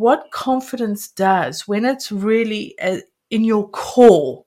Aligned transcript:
what 0.00 0.30
confidence 0.30 1.08
does 1.08 1.68
when 1.68 1.84
it's 1.84 2.10
really 2.10 2.74
uh, 2.80 3.00
in 3.30 3.44
your 3.44 3.68
core, 3.68 4.46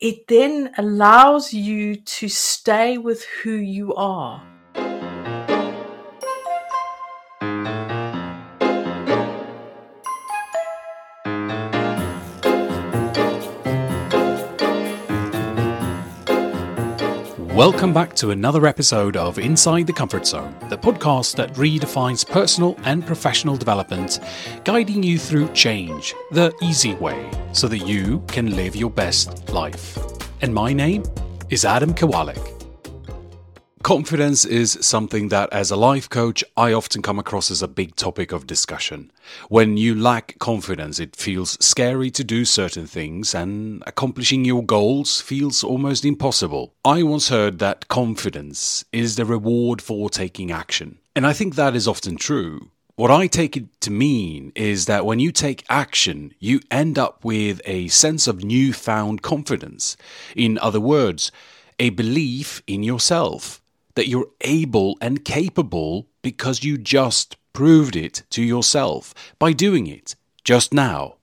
it 0.00 0.26
then 0.26 0.72
allows 0.76 1.54
you 1.54 1.94
to 1.94 2.28
stay 2.28 2.98
with 2.98 3.24
who 3.42 3.52
you 3.52 3.94
are. 3.94 4.42
Welcome 17.58 17.92
back 17.92 18.14
to 18.14 18.30
another 18.30 18.68
episode 18.68 19.16
of 19.16 19.40
Inside 19.40 19.88
the 19.88 19.92
Comfort 19.92 20.24
Zone, 20.24 20.54
the 20.68 20.78
podcast 20.78 21.34
that 21.34 21.52
redefines 21.54 22.24
personal 22.24 22.78
and 22.84 23.04
professional 23.04 23.56
development, 23.56 24.20
guiding 24.62 25.02
you 25.02 25.18
through 25.18 25.48
change 25.54 26.14
the 26.30 26.54
easy 26.62 26.94
way 26.94 27.28
so 27.52 27.66
that 27.66 27.78
you 27.78 28.22
can 28.28 28.54
live 28.54 28.76
your 28.76 28.90
best 28.90 29.48
life. 29.48 29.98
And 30.40 30.54
my 30.54 30.72
name 30.72 31.02
is 31.50 31.64
Adam 31.64 31.94
Kawalec. 31.94 32.57
Confidence 33.88 34.44
is 34.44 34.76
something 34.82 35.28
that, 35.28 35.50
as 35.50 35.70
a 35.70 35.76
life 35.76 36.10
coach, 36.10 36.44
I 36.58 36.74
often 36.74 37.00
come 37.00 37.18
across 37.18 37.50
as 37.50 37.62
a 37.62 37.66
big 37.66 37.96
topic 37.96 38.32
of 38.32 38.46
discussion. 38.46 39.10
When 39.48 39.78
you 39.78 39.94
lack 39.94 40.38
confidence, 40.38 41.00
it 41.00 41.16
feels 41.16 41.56
scary 41.64 42.10
to 42.10 42.22
do 42.22 42.44
certain 42.44 42.86
things, 42.86 43.34
and 43.34 43.82
accomplishing 43.86 44.44
your 44.44 44.62
goals 44.62 45.22
feels 45.22 45.64
almost 45.64 46.04
impossible. 46.04 46.74
I 46.84 47.02
once 47.02 47.30
heard 47.30 47.60
that 47.60 47.88
confidence 47.88 48.84
is 48.92 49.16
the 49.16 49.24
reward 49.24 49.80
for 49.80 50.10
taking 50.10 50.52
action. 50.52 50.98
And 51.16 51.26
I 51.26 51.32
think 51.32 51.54
that 51.54 51.74
is 51.74 51.88
often 51.88 52.18
true. 52.18 52.68
What 52.96 53.10
I 53.10 53.26
take 53.26 53.56
it 53.56 53.80
to 53.80 53.90
mean 53.90 54.52
is 54.54 54.84
that 54.84 55.06
when 55.06 55.18
you 55.18 55.32
take 55.32 55.64
action, 55.70 56.34
you 56.38 56.60
end 56.70 56.98
up 56.98 57.24
with 57.24 57.62
a 57.64 57.88
sense 57.88 58.26
of 58.26 58.44
newfound 58.44 59.22
confidence. 59.22 59.96
In 60.36 60.58
other 60.58 60.78
words, 60.78 61.32
a 61.78 61.88
belief 61.88 62.62
in 62.66 62.82
yourself 62.82 63.62
that 63.98 64.06
you're 64.06 64.30
able 64.42 64.96
and 65.00 65.24
capable 65.24 66.06
because 66.22 66.62
you 66.62 66.78
just 66.78 67.36
proved 67.52 67.96
it 67.96 68.22
to 68.30 68.40
yourself 68.40 69.12
by 69.40 69.52
doing 69.52 69.88
it 69.88 70.14
just 70.44 70.72
now. 70.72 71.16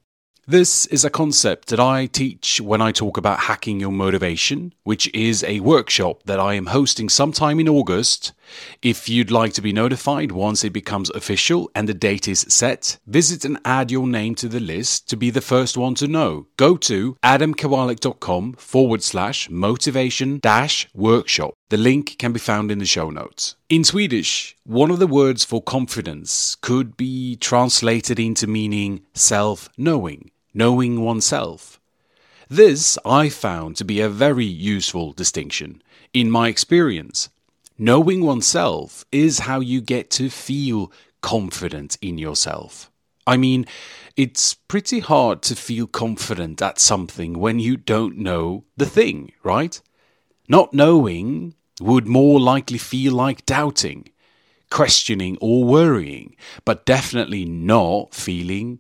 This 0.46 0.86
is 0.88 1.06
a 1.06 1.10
concept 1.10 1.70
that 1.70 1.80
I 1.80 2.06
teach 2.06 2.60
when 2.60 2.82
I 2.82 2.92
talk 2.92 3.18
about 3.18 3.40
hacking 3.40 3.80
your 3.80 3.94
motivation, 3.94 4.74
which 4.84 5.12
is 5.14 5.44
a 5.44 5.62
workshop 5.62 6.24
that 6.26 6.40
I 6.40 6.54
am 6.54 6.68
hosting 6.68 7.08
sometime 7.08 7.60
in 7.62 7.70
August. 7.70 8.34
If 8.82 9.10
you'd 9.10 9.32
like 9.32 9.54
to 9.54 9.62
be 9.62 9.74
notified 9.74 10.32
once 10.34 10.64
it 10.64 10.74
becomes 10.74 11.10
official 11.12 11.72
and 11.74 11.90
the 11.90 11.96
date 11.96 12.28
is 12.28 12.46
set, 12.50 13.00
visit 13.08 13.44
and 13.44 13.58
add 13.66 13.90
your 13.90 14.06
name 14.06 14.36
to 14.36 14.48
the 14.48 14.60
list 14.60 15.10
to 15.10 15.18
be 15.18 15.32
the 15.32 15.42
first 15.42 15.78
one 15.78 15.96
to 15.96 16.08
know. 16.08 16.46
Go 16.58 16.78
to 16.78 17.18
adamkawalec.com 17.24 18.54
forward 18.54 19.02
slash 19.02 19.50
motivation 19.50 20.40
dash 20.40 20.88
workshop. 20.94 21.56
The 21.70 21.78
link 21.78 22.18
can 22.20 22.32
be 22.32 22.40
found 22.40 22.70
in 22.70 22.78
the 22.78 22.86
show 22.86 23.10
notes. 23.10 23.56
In 23.70 23.84
Swedish, 23.84 24.56
one 24.66 24.92
of 24.92 25.00
the 25.00 25.08
words 25.08 25.44
for 25.44 25.64
confidence 25.64 26.56
could 26.56 26.96
be 26.96 27.36
translated 27.38 28.20
into 28.20 28.46
meaning 28.46 29.02
self 29.14 29.68
knowing 29.78 30.32
knowing 30.56 31.02
oneself. 31.02 31.80
This 32.48 32.98
I 33.06 33.30
found 33.30 33.76
to 33.76 33.84
be 33.84 34.00
a 34.00 34.10
very 34.10 34.46
useful 34.46 35.12
distinction. 35.12 35.84
In 36.14 36.32
my 36.32 36.48
experience, 36.48 37.30
knowing 37.78 38.22
oneself 38.24 39.04
is 39.12 39.40
how 39.40 39.60
you 39.60 39.82
get 39.82 40.10
to 40.12 40.30
feel 40.30 40.92
confident 41.22 41.98
in 42.02 42.18
yourself. 42.18 42.90
I 43.28 43.38
mean, 43.38 43.66
it's 44.16 44.54
pretty 44.54 45.00
hard 45.00 45.42
to 45.44 45.56
feel 45.56 45.88
confident 45.88 46.62
at 46.62 46.80
something 46.80 47.40
when 47.40 47.60
you 47.60 47.76
don't 47.76 48.18
know 48.18 48.64
the 48.78 48.86
thing, 48.86 49.34
right? 49.44 49.82
Not 50.48 50.74
knowing 50.74 51.56
would 51.82 52.08
more 52.08 52.40
likely 52.40 52.78
feel 52.78 53.14
like 53.14 53.46
doubting, 53.46 54.10
questioning, 54.70 55.38
or 55.42 55.64
worrying, 55.64 56.36
but 56.64 56.86
definitely 56.86 57.46
not 57.46 58.14
feeling 58.14 58.80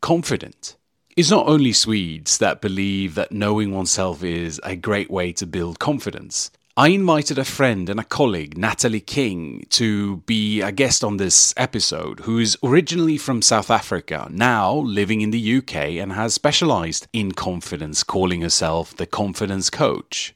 confident. 0.00 0.76
It's 1.16 1.30
not 1.30 1.46
only 1.46 1.72
Swedes 1.72 2.38
that 2.38 2.60
believe 2.60 3.14
that 3.14 3.30
knowing 3.30 3.72
oneself 3.72 4.24
is 4.24 4.60
a 4.64 4.74
great 4.74 5.10
way 5.10 5.32
to 5.34 5.46
build 5.46 5.78
confidence. 5.78 6.50
I 6.76 6.88
invited 6.88 7.38
a 7.38 7.44
friend 7.44 7.88
and 7.88 8.00
a 8.00 8.04
colleague, 8.04 8.58
Natalie 8.58 9.00
King, 9.00 9.64
to 9.70 10.16
be 10.26 10.60
a 10.60 10.72
guest 10.72 11.04
on 11.04 11.18
this 11.18 11.54
episode, 11.56 12.20
who 12.20 12.40
is 12.40 12.58
originally 12.64 13.16
from 13.16 13.42
South 13.42 13.70
Africa, 13.70 14.26
now 14.28 14.74
living 14.74 15.20
in 15.20 15.30
the 15.30 15.58
UK, 15.58 15.76
and 16.02 16.14
has 16.14 16.34
specialized 16.34 17.06
in 17.12 17.30
confidence, 17.30 18.02
calling 18.02 18.40
herself 18.40 18.96
the 18.96 19.06
confidence 19.06 19.70
coach. 19.70 20.33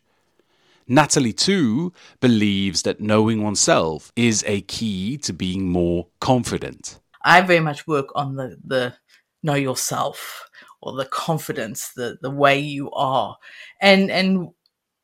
Natalie, 0.88 1.32
too, 1.32 1.92
believes 2.20 2.82
that 2.82 3.00
knowing 3.00 3.42
oneself 3.42 4.12
is 4.16 4.42
a 4.46 4.62
key 4.62 5.18
to 5.18 5.32
being 5.32 5.68
more 5.68 6.08
confident. 6.20 6.98
I 7.24 7.42
very 7.42 7.60
much 7.60 7.86
work 7.86 8.08
on 8.14 8.36
the, 8.36 8.56
the 8.64 8.94
know 9.42 9.54
yourself 9.54 10.48
or 10.80 10.96
the 10.96 11.04
confidence, 11.04 11.90
the 11.94 12.16
the 12.22 12.30
way 12.30 12.58
you 12.58 12.90
are. 12.92 13.36
And 13.80 14.10
and 14.10 14.48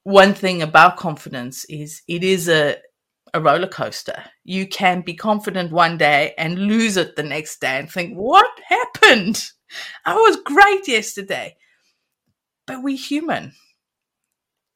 one 0.04 0.34
thing 0.34 0.62
about 0.62 0.96
confidence 0.96 1.64
is 1.68 2.02
it 2.08 2.24
is 2.24 2.48
a 2.48 2.76
a 3.34 3.40
roller 3.40 3.66
coaster. 3.66 4.24
You 4.44 4.66
can 4.66 5.00
be 5.00 5.14
confident 5.14 5.72
one 5.72 5.98
day 5.98 6.34
and 6.38 6.58
lose 6.58 6.96
it 6.96 7.16
the 7.16 7.24
next 7.24 7.60
day 7.60 7.78
and 7.78 7.90
think, 7.90 8.14
what 8.14 8.46
happened? 8.68 9.42
I 10.04 10.14
was 10.14 10.36
great 10.44 10.86
yesterday. 10.86 11.56
But 12.66 12.82
we're 12.82 12.96
human. 12.96 13.52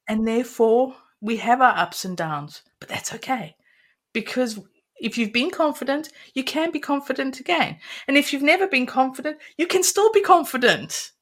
And 0.08 0.26
therefore, 0.26 0.96
we 1.20 1.36
have 1.36 1.60
our 1.60 1.76
ups 1.76 2.04
and 2.04 2.16
downs. 2.16 2.62
But 2.80 2.88
that's 2.88 3.14
okay 3.14 3.56
because 4.12 4.58
if 5.00 5.16
you've 5.16 5.32
been 5.32 5.50
confident, 5.50 6.10
you 6.34 6.42
can 6.42 6.70
be 6.70 6.80
confident 6.80 7.40
again. 7.40 7.78
And 8.06 8.16
if 8.16 8.32
you've 8.32 8.42
never 8.42 8.66
been 8.66 8.86
confident, 8.86 9.38
you 9.56 9.66
can 9.66 9.82
still 9.82 10.10
be 10.12 10.20
confident. 10.20 11.12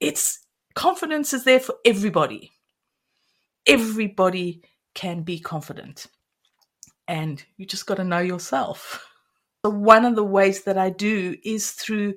It's 0.00 0.40
confidence 0.74 1.32
is 1.32 1.44
there 1.44 1.60
for 1.60 1.74
everybody. 1.84 2.52
Everybody 3.66 4.62
can 4.94 5.22
be 5.22 5.38
confident. 5.40 6.06
And 7.08 7.42
you 7.56 7.66
just 7.66 7.86
got 7.86 7.96
to 7.96 8.04
know 8.04 8.20
yourself. 8.20 9.06
So 9.64 9.70
one 9.70 10.04
of 10.04 10.16
the 10.16 10.24
ways 10.24 10.62
that 10.64 10.78
I 10.78 10.90
do 10.90 11.36
is 11.44 11.72
through 11.72 12.14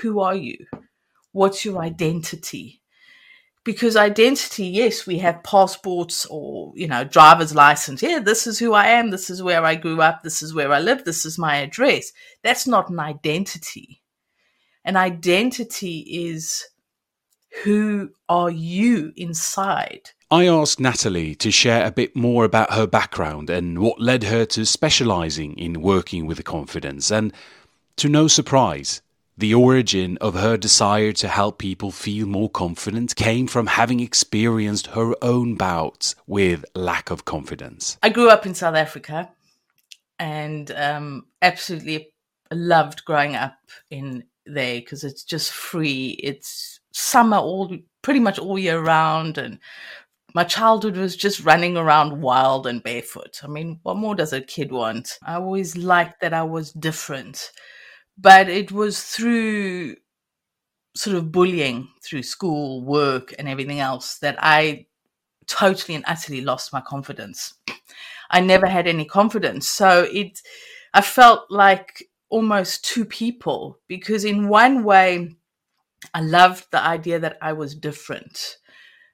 who 0.00 0.20
are 0.20 0.34
you? 0.34 0.56
What's 1.32 1.64
your 1.64 1.80
identity? 1.80 2.80
Because 3.66 3.96
identity 3.96 4.64
yes 4.64 5.06
we 5.06 5.18
have 5.18 5.42
passports 5.42 6.24
or 6.26 6.72
you 6.76 6.86
know 6.86 7.04
driver's 7.04 7.54
license. 7.54 8.02
Yeah 8.02 8.20
this 8.20 8.46
is 8.46 8.58
who 8.58 8.72
i 8.72 8.86
am. 8.86 9.10
This 9.10 9.28
is 9.28 9.42
where 9.42 9.64
i 9.64 9.74
grew 9.74 10.00
up. 10.00 10.22
This 10.22 10.42
is 10.42 10.54
where 10.54 10.72
i 10.72 10.78
live. 10.78 11.04
This 11.04 11.26
is 11.26 11.36
my 11.36 11.56
address. 11.56 12.12
That's 12.42 12.66
not 12.66 12.88
an 12.88 13.00
identity. 13.00 14.00
An 14.84 14.96
identity 14.96 15.98
is 15.98 16.64
who 17.64 18.10
are 18.28 18.50
you 18.50 19.12
inside. 19.16 20.10
I 20.30 20.46
asked 20.46 20.78
Natalie 20.78 21.34
to 21.36 21.50
share 21.50 21.84
a 21.84 21.90
bit 21.90 22.14
more 22.14 22.44
about 22.44 22.72
her 22.72 22.86
background 22.86 23.50
and 23.50 23.80
what 23.80 24.00
led 24.00 24.24
her 24.24 24.44
to 24.46 24.64
specializing 24.64 25.58
in 25.58 25.82
working 25.82 26.26
with 26.26 26.44
confidence. 26.44 27.10
And 27.10 27.32
to 27.96 28.08
no 28.08 28.28
surprise, 28.28 29.02
the 29.38 29.54
origin 29.54 30.16
of 30.20 30.34
her 30.34 30.56
desire 30.56 31.12
to 31.12 31.28
help 31.28 31.58
people 31.58 31.90
feel 31.90 32.26
more 32.26 32.48
confident 32.48 33.14
came 33.16 33.46
from 33.46 33.66
having 33.66 34.00
experienced 34.00 34.88
her 34.88 35.14
own 35.22 35.54
bouts 35.54 36.14
with 36.26 36.64
lack 36.74 37.10
of 37.10 37.24
confidence. 37.24 37.98
I 38.02 38.08
grew 38.08 38.30
up 38.30 38.46
in 38.46 38.54
South 38.54 38.74
Africa 38.74 39.30
and 40.18 40.70
um, 40.70 41.26
absolutely 41.42 42.12
loved 42.50 43.04
growing 43.04 43.34
up 43.34 43.58
in 43.90 44.24
there 44.46 44.80
because 44.80 45.04
it's 45.04 45.24
just 45.24 45.52
free. 45.52 46.18
It's 46.22 46.80
summer 46.92 47.36
all 47.36 47.76
pretty 48.00 48.20
much 48.20 48.38
all 48.38 48.58
year 48.58 48.80
round 48.80 49.36
and 49.36 49.58
my 50.34 50.44
childhood 50.44 50.96
was 50.96 51.16
just 51.16 51.44
running 51.44 51.76
around 51.76 52.20
wild 52.20 52.66
and 52.66 52.82
barefoot. 52.82 53.40
I 53.42 53.46
mean, 53.46 53.80
what 53.82 53.96
more 53.96 54.14
does 54.14 54.32
a 54.32 54.40
kid 54.40 54.70
want? 54.70 55.18
I 55.22 55.34
always 55.34 55.76
liked 55.76 56.20
that 56.20 56.34
I 56.34 56.42
was 56.42 56.72
different 56.72 57.50
but 58.18 58.48
it 58.48 58.72
was 58.72 59.02
through 59.02 59.96
sort 60.94 61.16
of 61.16 61.30
bullying 61.30 61.88
through 62.02 62.22
school, 62.22 62.82
work, 62.82 63.34
and 63.38 63.48
everything 63.48 63.80
else 63.80 64.18
that 64.18 64.36
I 64.38 64.86
totally 65.46 65.94
and 65.94 66.04
utterly 66.06 66.40
lost 66.40 66.72
my 66.72 66.80
confidence. 66.80 67.54
I 68.30 68.40
never 68.40 68.66
had 68.66 68.88
any 68.88 69.04
confidence. 69.04 69.68
So 69.68 70.08
it, 70.12 70.40
I 70.94 71.00
felt 71.00 71.50
like 71.50 72.08
almost 72.28 72.84
two 72.84 73.04
people 73.04 73.78
because, 73.86 74.24
in 74.24 74.48
one 74.48 74.82
way, 74.84 75.36
I 76.14 76.20
loved 76.20 76.66
the 76.70 76.82
idea 76.82 77.18
that 77.20 77.38
I 77.40 77.52
was 77.52 77.74
different. 77.74 78.56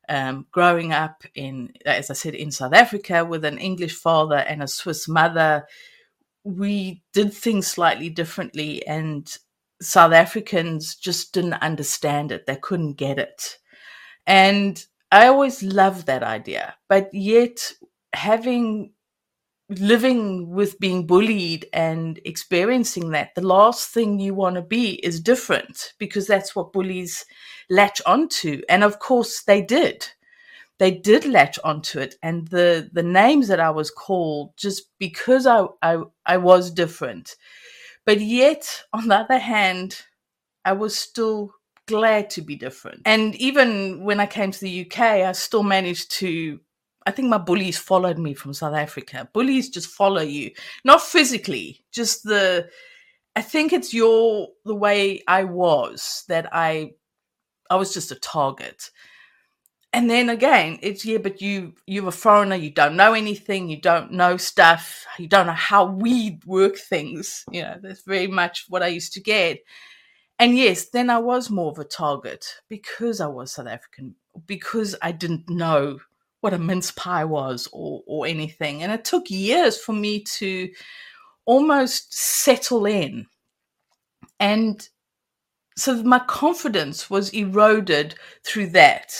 Um, 0.08 0.46
growing 0.50 0.92
up 0.92 1.24
in, 1.34 1.72
as 1.86 2.10
I 2.10 2.14
said, 2.14 2.34
in 2.34 2.50
South 2.50 2.74
Africa 2.74 3.24
with 3.24 3.44
an 3.44 3.58
English 3.58 3.94
father 3.94 4.36
and 4.36 4.62
a 4.62 4.68
Swiss 4.68 5.08
mother, 5.08 5.66
we 6.44 7.02
did 7.12 7.32
things 7.32 7.66
slightly 7.66 8.10
differently 8.10 8.86
and 8.86 9.36
South 9.80 10.12
Africans 10.12 10.94
just 10.94 11.32
didn't 11.32 11.54
understand 11.54 12.32
it. 12.32 12.46
They 12.46 12.56
couldn't 12.56 12.94
get 12.94 13.18
it. 13.18 13.58
And 14.26 14.84
I 15.10 15.26
always 15.26 15.62
loved 15.62 16.06
that 16.06 16.22
idea. 16.22 16.76
But 16.88 17.12
yet, 17.12 17.72
having 18.14 18.92
living 19.68 20.50
with 20.50 20.78
being 20.80 21.06
bullied 21.06 21.66
and 21.72 22.20
experiencing 22.24 23.10
that, 23.10 23.34
the 23.34 23.46
last 23.46 23.90
thing 23.90 24.18
you 24.20 24.34
want 24.34 24.56
to 24.56 24.62
be 24.62 24.94
is 25.04 25.20
different 25.20 25.92
because 25.98 26.26
that's 26.26 26.54
what 26.54 26.72
bullies 26.72 27.24
latch 27.70 28.00
onto. 28.06 28.62
And 28.68 28.84
of 28.84 28.98
course, 28.98 29.42
they 29.42 29.62
did. 29.62 30.06
They 30.82 30.90
did 30.90 31.26
latch 31.26 31.60
onto 31.62 32.00
it. 32.00 32.16
And 32.24 32.48
the, 32.48 32.90
the 32.92 33.04
names 33.04 33.46
that 33.46 33.60
I 33.60 33.70
was 33.70 33.88
called 33.88 34.50
just 34.56 34.90
because 34.98 35.46
I, 35.46 35.66
I, 35.80 36.02
I 36.26 36.38
was 36.38 36.72
different. 36.72 37.36
But 38.04 38.20
yet, 38.20 38.82
on 38.92 39.06
the 39.06 39.14
other 39.14 39.38
hand, 39.38 40.02
I 40.64 40.72
was 40.72 40.96
still 40.96 41.54
glad 41.86 42.30
to 42.30 42.42
be 42.42 42.56
different. 42.56 43.02
And 43.06 43.36
even 43.36 44.02
when 44.02 44.18
I 44.18 44.26
came 44.26 44.50
to 44.50 44.60
the 44.60 44.84
UK, 44.84 45.00
I 45.00 45.30
still 45.30 45.62
managed 45.62 46.10
to 46.18 46.58
I 47.06 47.12
think 47.12 47.28
my 47.28 47.38
bullies 47.38 47.78
followed 47.78 48.18
me 48.18 48.34
from 48.34 48.52
South 48.52 48.74
Africa. 48.74 49.28
Bullies 49.32 49.70
just 49.70 49.86
follow 49.86 50.22
you, 50.22 50.50
not 50.84 51.00
physically, 51.00 51.84
just 51.92 52.24
the. 52.24 52.68
I 53.36 53.42
think 53.42 53.72
it's 53.72 53.94
your 53.94 54.48
the 54.64 54.74
way 54.74 55.22
I 55.28 55.44
was 55.44 56.24
that 56.28 56.48
I, 56.52 56.94
I 57.70 57.76
was 57.76 57.94
just 57.94 58.10
a 58.10 58.16
target. 58.16 58.90
And 59.94 60.08
then 60.08 60.30
again, 60.30 60.78
it's 60.82 61.04
yeah, 61.04 61.18
but 61.18 61.42
you 61.42 61.74
you're 61.86 62.08
a 62.08 62.12
foreigner, 62.12 62.56
you 62.56 62.70
don't 62.70 62.96
know 62.96 63.12
anything, 63.12 63.68
you 63.68 63.80
don't 63.80 64.12
know 64.12 64.38
stuff, 64.38 65.04
you 65.18 65.28
don't 65.28 65.46
know 65.46 65.52
how 65.52 65.84
we 65.84 66.40
work 66.46 66.76
things. 66.76 67.44
You 67.52 67.62
know, 67.62 67.76
that's 67.82 68.02
very 68.02 68.26
much 68.26 68.66
what 68.68 68.82
I 68.82 68.86
used 68.88 69.12
to 69.14 69.20
get. 69.20 69.58
And 70.38 70.56
yes, 70.56 70.86
then 70.86 71.10
I 71.10 71.18
was 71.18 71.50
more 71.50 71.70
of 71.70 71.78
a 71.78 71.84
target 71.84 72.46
because 72.68 73.20
I 73.20 73.26
was 73.26 73.52
South 73.52 73.66
African, 73.66 74.14
because 74.46 74.96
I 75.02 75.12
didn't 75.12 75.48
know 75.50 75.98
what 76.40 76.54
a 76.54 76.58
mince 76.58 76.90
pie 76.90 77.24
was 77.24 77.68
or, 77.72 78.02
or 78.06 78.26
anything. 78.26 78.82
And 78.82 78.90
it 78.90 79.04
took 79.04 79.30
years 79.30 79.78
for 79.78 79.92
me 79.92 80.24
to 80.38 80.70
almost 81.44 82.12
settle 82.14 82.86
in. 82.86 83.26
And 84.40 84.88
so 85.76 86.02
my 86.02 86.18
confidence 86.20 87.08
was 87.08 87.30
eroded 87.30 88.16
through 88.44 88.70
that. 88.70 89.14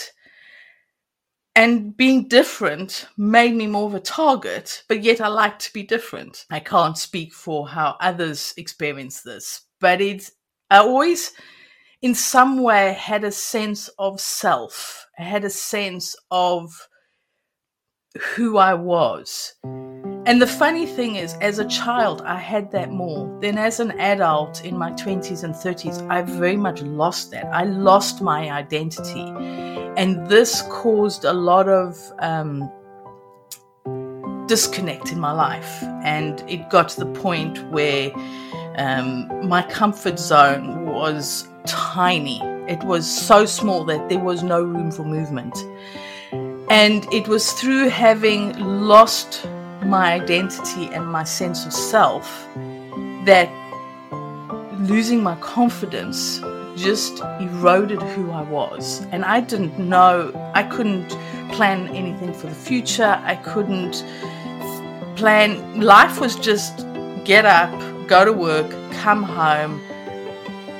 And 1.55 1.95
being 1.95 2.27
different 2.27 3.07
made 3.15 3.53
me 3.53 3.67
more 3.67 3.85
of 3.85 3.93
a 3.93 3.99
target, 3.99 4.83
but 4.87 5.03
yet 5.03 5.21
I 5.21 5.27
like 5.27 5.59
to 5.59 5.73
be 5.73 5.83
different. 5.83 6.45
I 6.49 6.59
can't 6.59 6.97
speak 6.97 7.31
for 7.31 7.67
how 7.67 7.95
others 8.01 8.55
experience 8.57 9.21
this, 9.21 9.61
but 9.79 10.01
it's, 10.01 10.31
I 10.71 10.77
always, 10.77 11.31
in 12.01 12.15
some 12.15 12.63
way, 12.63 12.93
had 12.93 13.23
a 13.23 13.31
sense 13.31 13.87
of 13.99 14.19
self. 14.19 15.05
I 15.19 15.23
had 15.23 15.45
a 15.45 15.49
sense 15.49 16.15
of 16.31 16.87
who 18.35 18.57
I 18.57 18.73
was. 18.73 19.53
And 20.25 20.41
the 20.41 20.47
funny 20.47 20.85
thing 20.85 21.17
is, 21.17 21.33
as 21.41 21.59
a 21.59 21.67
child, 21.67 22.21
I 22.21 22.37
had 22.37 22.71
that 22.71 22.89
more. 22.91 23.27
Then, 23.41 23.57
as 23.57 23.81
an 23.81 23.91
adult 23.99 24.63
in 24.63 24.77
my 24.77 24.91
20s 24.91 25.43
and 25.43 25.53
30s, 25.53 26.09
I 26.09 26.21
very 26.21 26.55
much 26.55 26.81
lost 26.81 27.31
that. 27.31 27.45
I 27.47 27.65
lost 27.65 28.21
my 28.21 28.49
identity. 28.49 29.25
And 29.97 30.25
this 30.27 30.61
caused 30.69 31.25
a 31.25 31.33
lot 31.33 31.67
of 31.67 31.99
um, 32.19 32.71
disconnect 34.47 35.11
in 35.11 35.19
my 35.19 35.33
life. 35.33 35.83
And 36.05 36.41
it 36.49 36.69
got 36.69 36.87
to 36.89 37.01
the 37.01 37.19
point 37.19 37.61
where 37.69 38.13
um, 38.77 39.27
my 39.45 39.61
comfort 39.63 40.17
zone 40.17 40.85
was 40.85 41.49
tiny. 41.65 42.39
It 42.69 42.81
was 42.85 43.05
so 43.05 43.45
small 43.45 43.83
that 43.85 44.07
there 44.07 44.19
was 44.19 44.41
no 44.41 44.63
room 44.63 44.89
for 44.89 45.03
movement. 45.03 45.57
And 46.69 47.05
it 47.13 47.27
was 47.27 47.51
through 47.51 47.89
having 47.89 48.57
lost 48.57 49.45
my 49.85 50.13
identity 50.13 50.87
and 50.93 51.07
my 51.07 51.23
sense 51.23 51.65
of 51.65 51.73
self 51.73 52.47
that 53.25 53.49
losing 54.79 55.23
my 55.23 55.35
confidence 55.35 56.39
just 56.75 57.19
eroded 57.39 58.01
who 58.01 58.31
I 58.31 58.41
was. 58.41 59.05
And 59.11 59.23
I 59.23 59.39
didn't 59.41 59.77
know, 59.77 60.31
I 60.55 60.63
couldn't 60.63 61.09
plan 61.51 61.87
anything 61.89 62.33
for 62.33 62.47
the 62.47 62.55
future. 62.55 63.21
I 63.23 63.35
couldn't 63.35 64.03
plan, 65.15 65.81
life 65.81 66.19
was 66.19 66.35
just 66.35 66.85
get 67.23 67.45
up, 67.45 67.71
go 68.07 68.25
to 68.25 68.33
work, 68.33 68.69
come 68.93 69.23
home, 69.23 69.81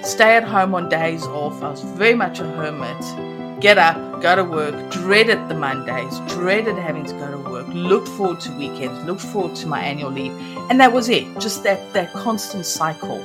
stay 0.03 0.35
at 0.35 0.43
home 0.43 0.75
on 0.75 0.89
days 0.89 1.23
off. 1.27 1.61
I 1.63 1.69
was 1.69 1.81
very 1.81 2.15
much 2.15 2.39
a 2.39 2.43
hermit 2.43 3.32
get 3.63 3.77
up, 3.77 3.95
go 4.21 4.35
to 4.35 4.43
work, 4.43 4.91
dreaded 4.91 5.47
the 5.47 5.53
Mondays, 5.53 6.19
dreaded 6.27 6.77
having 6.77 7.05
to 7.05 7.13
go 7.13 7.31
to 7.31 7.37
work, 7.49 7.65
looked 7.69 8.09
forward 8.09 8.41
to 8.41 8.51
weekends, 8.57 9.01
looked 9.05 9.21
forward 9.21 9.55
to 9.55 9.67
my 9.67 9.79
annual 9.79 10.11
leave. 10.11 10.33
And 10.69 10.81
that 10.81 10.91
was 10.91 11.07
it, 11.07 11.23
just 11.39 11.63
that, 11.63 11.93
that 11.93 12.11
constant 12.11 12.65
cycle. 12.65 13.23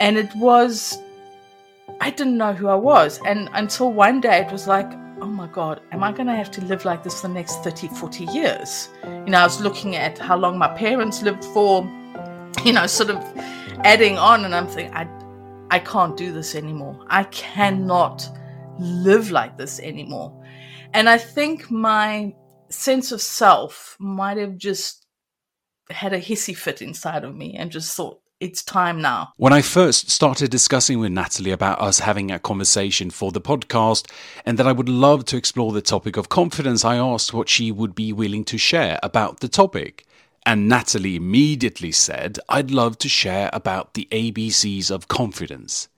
And 0.00 0.18
it 0.18 0.32
was, 0.36 0.98
I 1.98 2.10
didn't 2.10 2.36
know 2.36 2.52
who 2.52 2.68
I 2.68 2.74
was. 2.74 3.18
And 3.24 3.48
until 3.54 3.90
one 3.90 4.20
day 4.20 4.44
it 4.46 4.52
was 4.52 4.68
like, 4.68 4.92
oh 5.22 5.28
my 5.28 5.46
God, 5.46 5.80
am 5.92 6.04
I 6.04 6.12
going 6.12 6.26
to 6.26 6.36
have 6.36 6.50
to 6.52 6.64
live 6.66 6.84
like 6.84 7.02
this 7.02 7.22
for 7.22 7.28
the 7.28 7.34
next 7.34 7.64
30, 7.64 7.88
40 7.88 8.24
years? 8.24 8.90
You 9.02 9.30
know, 9.30 9.38
I 9.38 9.44
was 9.44 9.62
looking 9.62 9.96
at 9.96 10.18
how 10.18 10.36
long 10.36 10.58
my 10.58 10.68
parents 10.76 11.22
lived 11.22 11.42
for, 11.42 11.84
you 12.66 12.74
know, 12.74 12.86
sort 12.86 13.08
of 13.08 13.16
adding 13.82 14.18
on, 14.18 14.44
and 14.44 14.54
I'm 14.54 14.66
thinking, 14.66 14.94
I, 14.94 15.08
I 15.70 15.78
can't 15.78 16.18
do 16.18 16.34
this 16.34 16.54
anymore. 16.54 17.02
I 17.08 17.24
cannot 17.24 18.28
live 18.78 19.30
like 19.30 19.58
this 19.58 19.80
anymore. 19.80 20.42
And 20.92 21.08
I 21.08 21.18
think 21.18 21.70
my 21.70 22.34
sense 22.70 23.12
of 23.12 23.20
self 23.20 23.96
might 23.98 24.36
have 24.36 24.56
just 24.56 25.06
had 25.90 26.12
a 26.12 26.20
hissy 26.20 26.56
fit 26.56 26.82
inside 26.82 27.24
of 27.24 27.34
me 27.34 27.54
and 27.56 27.70
just 27.70 27.94
thought, 27.96 28.20
it's 28.40 28.62
time 28.62 29.00
now. 29.00 29.32
When 29.36 29.52
I 29.52 29.62
first 29.62 30.10
started 30.10 30.50
discussing 30.50 30.98
with 30.98 31.12
Natalie 31.12 31.52
about 31.52 31.80
us 31.80 32.00
having 32.00 32.30
a 32.30 32.38
conversation 32.38 33.10
for 33.10 33.30
the 33.30 33.40
podcast 33.40 34.10
and 34.44 34.58
that 34.58 34.66
I 34.66 34.72
would 34.72 34.88
love 34.88 35.24
to 35.26 35.36
explore 35.36 35.72
the 35.72 35.80
topic 35.80 36.16
of 36.16 36.28
confidence, 36.28 36.84
I 36.84 36.96
asked 36.96 37.32
what 37.32 37.48
she 37.48 37.70
would 37.72 37.94
be 37.94 38.12
willing 38.12 38.44
to 38.46 38.58
share 38.58 38.98
about 39.02 39.40
the 39.40 39.48
topic. 39.48 40.04
And 40.44 40.68
Natalie 40.68 41.16
immediately 41.16 41.92
said, 41.92 42.38
I'd 42.48 42.70
love 42.70 42.98
to 42.98 43.08
share 43.08 43.48
about 43.52 43.94
the 43.94 44.08
ABCs 44.10 44.90
of 44.90 45.08
confidence. 45.08 45.88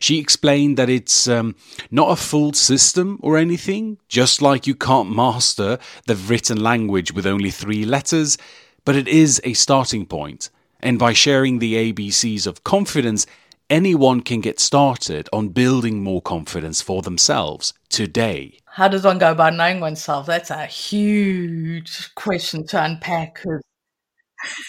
She 0.00 0.18
explained 0.18 0.76
that 0.76 0.90
it's 0.90 1.28
um, 1.28 1.54
not 1.90 2.10
a 2.10 2.16
full 2.16 2.52
system 2.52 3.18
or 3.22 3.36
anything, 3.36 3.98
just 4.08 4.40
like 4.42 4.66
you 4.66 4.74
can't 4.74 5.14
master 5.14 5.78
the 6.06 6.16
written 6.16 6.60
language 6.60 7.12
with 7.12 7.26
only 7.26 7.50
three 7.50 7.84
letters, 7.84 8.38
but 8.84 8.96
it 8.96 9.08
is 9.08 9.40
a 9.44 9.52
starting 9.52 10.06
point. 10.06 10.50
And 10.80 10.98
by 10.98 11.12
sharing 11.12 11.58
the 11.58 11.92
ABCs 11.92 12.46
of 12.46 12.64
confidence, 12.64 13.26
anyone 13.68 14.20
can 14.20 14.40
get 14.40 14.60
started 14.60 15.28
on 15.32 15.48
building 15.48 16.02
more 16.02 16.22
confidence 16.22 16.80
for 16.80 17.02
themselves 17.02 17.74
today. 17.88 18.58
How 18.64 18.88
does 18.88 19.04
one 19.04 19.18
go 19.18 19.32
about 19.32 19.54
knowing 19.54 19.80
oneself? 19.80 20.26
That's 20.26 20.50
a 20.50 20.66
huge 20.66 22.14
question 22.14 22.66
to 22.68 22.84
unpack. 22.84 23.42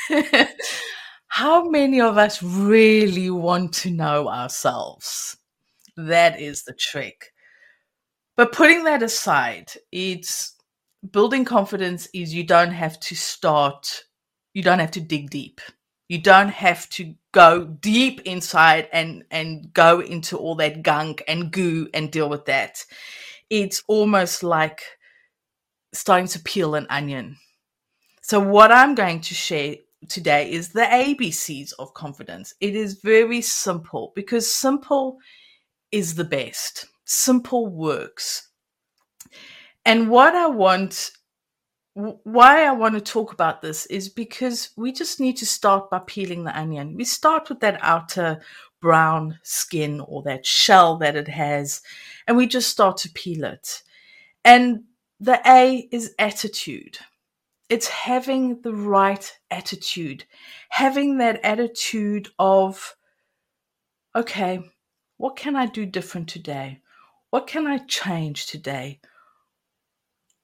how 1.30 1.70
many 1.70 2.02
of 2.02 2.18
us 2.18 2.44
really 2.44 3.30
want 3.30 3.74
to 3.76 3.92
know 3.92 4.28
ourselves? 4.28 5.38
That 5.96 6.40
is 6.40 6.64
the 6.64 6.74
trick. 6.74 7.32
But 8.36 8.52
putting 8.52 8.84
that 8.86 9.04
aside, 9.04 9.72
it's 9.92 10.56
building 11.12 11.46
confidence 11.46 12.08
is 12.14 12.34
you 12.34 12.44
don't 12.44 12.72
have 12.72 13.00
to 13.02 13.16
start, 13.16 14.04
you 14.54 14.64
don't 14.64 14.80
have 14.80 14.92
to 14.92 15.02
dig 15.02 15.30
deep. 15.30 15.62
You 16.08 16.20
don't 16.20 16.50
have 16.50 16.90
to 16.92 17.14
go 17.32 17.66
deep 17.66 18.22
inside 18.22 18.90
and 18.92 19.24
and 19.30 19.72
go 19.74 20.00
into 20.00 20.36
all 20.36 20.56
that 20.56 20.82
gunk 20.82 21.24
and 21.28 21.52
goo 21.52 21.88
and 21.94 22.12
deal 22.12 22.28
with 22.28 22.46
that. 22.46 22.84
It's 23.52 23.84
almost 23.88 24.42
like 24.42 24.82
starting 25.94 26.28
to 26.28 26.40
peel 26.40 26.74
an 26.74 26.88
onion. 26.90 27.38
So 28.24 28.40
what 28.40 28.72
I'm 28.72 28.96
going 28.96 29.22
to 29.22 29.36
share 29.36 29.76
today 30.08 30.52
is 30.52 30.70
the 30.70 30.82
ABCs 30.82 31.74
of 31.78 31.94
confidence. 31.94 32.54
It 32.62 32.76
is 32.76 33.02
very 33.02 33.42
simple 33.42 34.12
because 34.16 34.50
simple 34.50 35.18
is 35.92 36.16
the 36.16 36.24
best. 36.24 36.88
Simple 37.06 37.68
works. 37.68 38.50
And 39.86 40.10
what 40.10 40.36
I 40.36 40.48
want, 40.48 41.12
why 41.94 42.64
I 42.66 42.72
want 42.72 42.96
to 42.96 43.02
talk 43.02 43.34
about 43.34 43.62
this 43.62 43.86
is 43.88 44.10
because 44.10 44.70
we 44.78 44.92
just 44.92 45.20
need 45.20 45.38
to 45.38 45.46
start 45.46 45.90
by 45.90 46.00
peeling 46.06 46.44
the 46.44 46.58
onion. 46.58 46.96
We 46.96 47.04
start 47.04 47.50
with 47.50 47.60
that 47.62 47.80
outer 47.82 48.42
brown 48.82 49.38
skin 49.44 50.00
or 50.02 50.24
that 50.24 50.46
shell 50.46 50.98
that 50.98 51.16
it 51.16 51.28
has, 51.28 51.82
and 52.28 52.38
we 52.38 52.48
just 52.48 52.70
start 52.70 52.98
to 52.98 53.10
peel 53.10 53.44
it. 53.44 53.84
And 54.46 54.84
the 55.20 55.42
A 55.46 55.90
is 55.92 56.14
attitude 56.18 56.98
it's 57.70 57.88
having 57.88 58.62
the 58.62 58.74
right 58.74 59.32
attitude, 59.52 60.26
having 60.70 61.20
that 61.20 61.40
attitude 61.44 62.30
of 62.40 62.96
okay, 64.16 64.60
what 65.18 65.36
can 65.36 65.56
I 65.56 65.68
do 65.68 65.86
different 65.86 66.28
today? 66.28 66.82
What 67.30 67.46
can 67.46 67.68
I 67.68 67.78
change 67.80 68.48
today? 68.48 69.00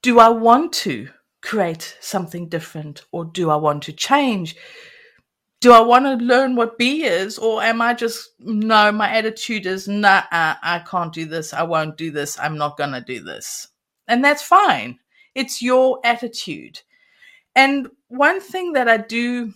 Do 0.04 0.20
I 0.20 0.30
want 0.30 0.72
to 0.74 1.10
create 1.42 1.98
something 2.00 2.48
different 2.48 3.06
or 3.12 3.26
do 3.26 3.50
I 3.50 3.56
want 3.56 3.84
to 3.84 3.92
change? 3.92 4.56
Do 5.62 5.72
I 5.72 5.80
want 5.80 6.06
to 6.06 6.24
learn 6.24 6.56
what 6.56 6.78
B 6.78 7.06
is 7.06 7.40
or 7.40 7.64
am 7.64 7.82
I 7.82 7.96
just, 7.96 8.30
no, 8.40 8.92
my 8.92 9.10
attitude 9.10 9.66
is, 9.66 9.88
nah, 9.88 10.24
I 10.32 10.84
can't 10.88 11.12
do 11.12 11.26
this. 11.26 11.54
I 11.54 11.64
won't 11.64 11.98
do 11.98 12.12
this. 12.12 12.38
I'm 12.40 12.58
not 12.58 12.78
going 12.78 12.92
to 12.92 13.02
do 13.02 13.24
this. 13.24 13.70
And 14.08 14.24
that's 14.24 14.44
fine. 14.44 15.00
It's 15.34 15.62
your 15.62 16.00
attitude. 16.04 16.82
And 17.56 17.90
one 18.10 18.42
thing 18.42 18.74
that 18.74 18.88
I 18.88 18.98
do 18.98 19.54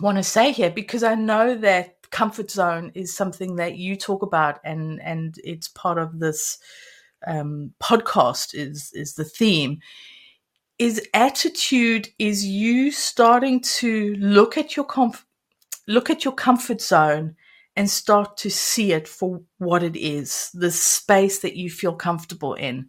want 0.00 0.16
to 0.16 0.22
say 0.22 0.52
here, 0.52 0.70
because 0.70 1.02
I 1.02 1.14
know 1.14 1.54
that 1.56 2.10
comfort 2.10 2.50
zone 2.50 2.90
is 2.94 3.14
something 3.14 3.56
that 3.56 3.76
you 3.76 3.96
talk 3.96 4.22
about 4.22 4.60
and, 4.64 5.00
and 5.02 5.36
it's 5.44 5.68
part 5.68 5.98
of 5.98 6.18
this 6.18 6.58
um, 7.26 7.72
podcast 7.80 8.54
is, 8.54 8.90
is 8.94 9.14
the 9.14 9.24
theme 9.24 9.80
is 10.80 11.06
attitude 11.12 12.08
is 12.18 12.46
you 12.46 12.90
starting 12.90 13.60
to 13.60 14.14
look 14.14 14.56
at 14.56 14.76
your 14.76 14.86
comf- 14.86 15.24
look 15.86 16.08
at 16.08 16.24
your 16.24 16.32
comfort 16.32 16.80
zone 16.80 17.36
and 17.76 17.88
start 17.88 18.38
to 18.38 18.50
see 18.50 18.92
it 18.92 19.06
for 19.06 19.42
what 19.58 19.82
it 19.82 19.94
is 19.94 20.50
the 20.54 20.70
space 20.70 21.40
that 21.40 21.54
you 21.54 21.68
feel 21.68 21.92
comfortable 21.92 22.54
in 22.54 22.88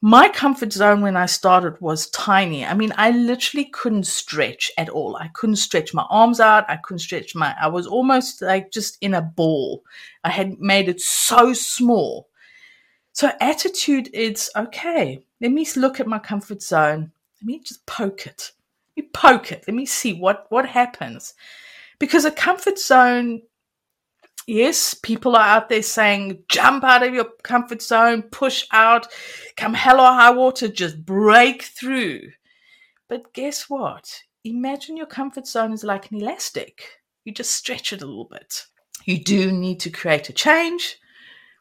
my 0.00 0.28
comfort 0.28 0.72
zone 0.72 1.00
when 1.00 1.16
I 1.16 1.26
started 1.26 1.80
was 1.80 2.08
tiny. 2.10 2.64
I 2.64 2.74
mean, 2.74 2.92
I 2.96 3.10
literally 3.10 3.64
couldn't 3.64 4.06
stretch 4.06 4.70
at 4.78 4.88
all. 4.88 5.16
I 5.16 5.28
couldn't 5.28 5.56
stretch 5.56 5.92
my 5.92 6.06
arms 6.08 6.38
out. 6.38 6.64
I 6.68 6.76
couldn't 6.76 7.00
stretch 7.00 7.34
my, 7.34 7.54
I 7.60 7.66
was 7.66 7.86
almost 7.86 8.40
like 8.40 8.70
just 8.70 8.98
in 9.00 9.14
a 9.14 9.22
ball. 9.22 9.82
I 10.22 10.30
had 10.30 10.60
made 10.60 10.88
it 10.88 11.00
so 11.00 11.52
small. 11.52 12.28
So, 13.12 13.32
attitude 13.40 14.08
is 14.12 14.48
okay, 14.54 15.20
let 15.40 15.50
me 15.50 15.66
look 15.74 15.98
at 15.98 16.06
my 16.06 16.20
comfort 16.20 16.62
zone. 16.62 17.10
Let 17.40 17.46
me 17.46 17.58
just 17.58 17.84
poke 17.84 18.26
it. 18.26 18.52
Let 18.96 19.04
me 19.04 19.10
poke 19.12 19.50
it. 19.50 19.64
Let 19.66 19.74
me 19.74 19.86
see 19.86 20.14
what, 20.14 20.46
what 20.50 20.66
happens. 20.68 21.34
Because 21.98 22.24
a 22.24 22.30
comfort 22.30 22.78
zone 22.78 23.42
yes, 24.48 24.94
people 24.94 25.36
are 25.36 25.46
out 25.46 25.68
there 25.68 25.82
saying, 25.82 26.42
jump 26.48 26.82
out 26.82 27.06
of 27.06 27.14
your 27.14 27.26
comfort 27.42 27.82
zone, 27.82 28.22
push 28.22 28.64
out, 28.72 29.06
come 29.56 29.74
hell 29.74 30.00
or 30.00 30.06
high 30.06 30.30
water, 30.30 30.68
just 30.68 31.04
break 31.04 31.62
through. 31.62 32.22
But 33.08 33.32
guess 33.34 33.68
what? 33.68 34.22
Imagine 34.44 34.96
your 34.96 35.06
comfort 35.06 35.46
zone 35.46 35.72
is 35.72 35.84
like 35.84 36.10
an 36.10 36.20
elastic. 36.20 36.82
You 37.24 37.32
just 37.32 37.52
stretch 37.52 37.92
it 37.92 38.02
a 38.02 38.06
little 38.06 38.24
bit. 38.24 38.64
You 39.04 39.22
do 39.22 39.52
need 39.52 39.80
to 39.80 39.90
create 39.90 40.28
a 40.28 40.32
change, 40.32 40.98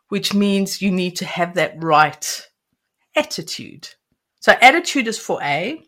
which 0.08 0.34
means 0.34 0.82
you 0.82 0.92
need 0.92 1.16
to 1.18 1.26
have 1.26 1.56
that 1.56 1.82
right 1.84 2.48
attitude. 3.16 3.90
So, 4.40 4.54
attitude 4.62 5.08
is 5.08 5.20
for 5.20 5.42
A, 5.44 5.82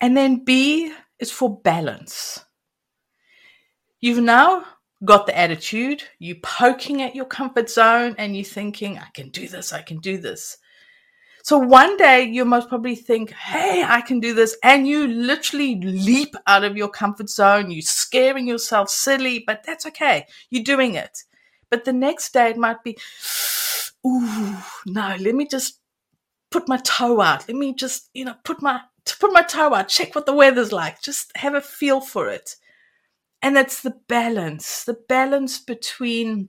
and 0.00 0.16
then 0.16 0.44
B 0.44 0.94
is 1.18 1.30
for 1.30 1.60
balance. 1.60 2.42
You've 4.00 4.22
now 4.22 4.64
got 5.04 5.26
the 5.26 5.36
attitude, 5.36 6.02
you 6.18 6.36
poking 6.36 7.02
at 7.02 7.14
your 7.14 7.24
comfort 7.24 7.70
zone 7.70 8.14
and 8.18 8.36
you 8.36 8.44
thinking, 8.44 8.98
I 8.98 9.08
can 9.14 9.28
do 9.30 9.48
this, 9.48 9.72
I 9.72 9.82
can 9.82 9.98
do 9.98 10.18
this. 10.18 10.58
So 11.44 11.58
one 11.58 11.98
day 11.98 12.22
you 12.22 12.46
most 12.46 12.70
probably 12.70 12.94
think, 12.94 13.30
Hey, 13.32 13.84
I 13.86 14.00
can 14.00 14.18
do 14.18 14.32
this. 14.32 14.56
And 14.62 14.88
you 14.88 15.06
literally 15.06 15.78
leap 15.78 16.34
out 16.46 16.64
of 16.64 16.74
your 16.74 16.88
comfort 16.88 17.28
zone. 17.28 17.70
You're 17.70 17.82
scaring 17.82 18.48
yourself 18.48 18.88
silly, 18.88 19.44
but 19.46 19.62
that's 19.62 19.84
okay. 19.86 20.26
You're 20.48 20.64
doing 20.64 20.94
it. 20.94 21.18
But 21.68 21.84
the 21.84 21.92
next 21.92 22.32
day 22.32 22.50
it 22.50 22.56
might 22.56 22.82
be, 22.82 22.96
Ooh, 24.06 24.56
no, 24.86 25.16
let 25.20 25.34
me 25.34 25.46
just 25.46 25.80
put 26.50 26.66
my 26.66 26.78
toe 26.78 27.20
out. 27.20 27.46
Let 27.46 27.58
me 27.58 27.74
just, 27.74 28.08
you 28.14 28.24
know, 28.24 28.36
put 28.44 28.62
my, 28.62 28.80
put 29.20 29.32
my 29.32 29.42
toe 29.42 29.74
out, 29.74 29.88
check 29.88 30.14
what 30.14 30.24
the 30.24 30.34
weather's 30.34 30.72
like. 30.72 31.02
Just 31.02 31.30
have 31.36 31.54
a 31.54 31.60
feel 31.60 32.00
for 32.00 32.30
it. 32.30 32.56
And 33.44 33.58
it's 33.58 33.82
the 33.82 33.94
balance, 34.08 34.84
the 34.84 34.96
balance 35.06 35.58
between 35.58 36.48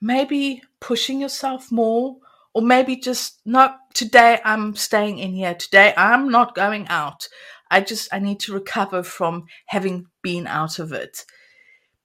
maybe 0.00 0.62
pushing 0.80 1.20
yourself 1.20 1.72
more 1.72 2.18
or 2.54 2.62
maybe 2.62 2.94
just 2.94 3.40
no 3.44 3.74
today 3.92 4.38
i'm 4.44 4.76
staying 4.76 5.18
in 5.18 5.32
here. 5.32 5.56
Today 5.56 5.92
i'm 5.96 6.30
not 6.30 6.54
going 6.54 6.86
out. 6.86 7.26
I 7.68 7.80
just 7.80 8.14
i 8.14 8.20
need 8.20 8.38
to 8.40 8.54
recover 8.54 9.02
from 9.02 9.46
having 9.66 10.06
been 10.22 10.46
out 10.46 10.78
of 10.78 10.92
it. 10.92 11.24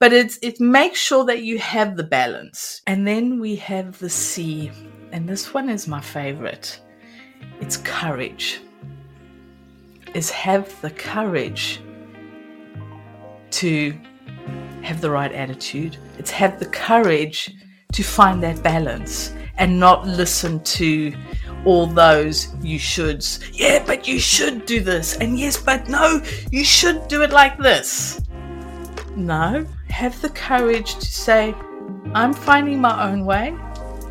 But 0.00 0.12
it's 0.12 0.40
it 0.42 0.60
makes 0.60 0.98
sure 0.98 1.24
that 1.26 1.44
you 1.44 1.60
have 1.60 1.96
the 1.96 2.02
balance. 2.02 2.82
And 2.88 3.06
then 3.06 3.38
we 3.38 3.54
have 3.56 4.00
the 4.00 4.10
c 4.10 4.72
and 5.12 5.28
this 5.28 5.54
one 5.54 5.70
is 5.70 5.86
my 5.86 6.00
favorite. 6.00 6.80
It's 7.60 7.76
courage. 7.76 8.60
Is 10.14 10.30
have 10.30 10.80
the 10.80 10.90
courage 10.90 11.80
to 13.52 13.98
have 14.82 15.00
the 15.00 15.10
right 15.10 15.32
attitude. 15.32 15.96
It's 16.18 16.30
have 16.30 16.58
the 16.58 16.66
courage 16.66 17.54
to 17.92 18.02
find 18.02 18.42
that 18.42 18.62
balance 18.62 19.34
and 19.58 19.78
not 19.78 20.06
listen 20.06 20.62
to 20.64 21.14
all 21.64 21.86
those 21.86 22.54
you 22.60 22.78
shoulds. 22.78 23.48
Yeah, 23.52 23.84
but 23.86 24.08
you 24.08 24.18
should 24.18 24.66
do 24.66 24.80
this. 24.80 25.16
And 25.16 25.38
yes, 25.38 25.56
but 25.56 25.88
no, 25.88 26.22
you 26.50 26.64
should 26.64 27.06
do 27.08 27.22
it 27.22 27.30
like 27.30 27.58
this. 27.58 28.20
No, 29.14 29.66
have 29.88 30.20
the 30.22 30.30
courage 30.30 30.94
to 30.94 31.06
say, 31.06 31.54
I'm 32.14 32.32
finding 32.32 32.80
my 32.80 33.10
own 33.10 33.24
way, 33.24 33.54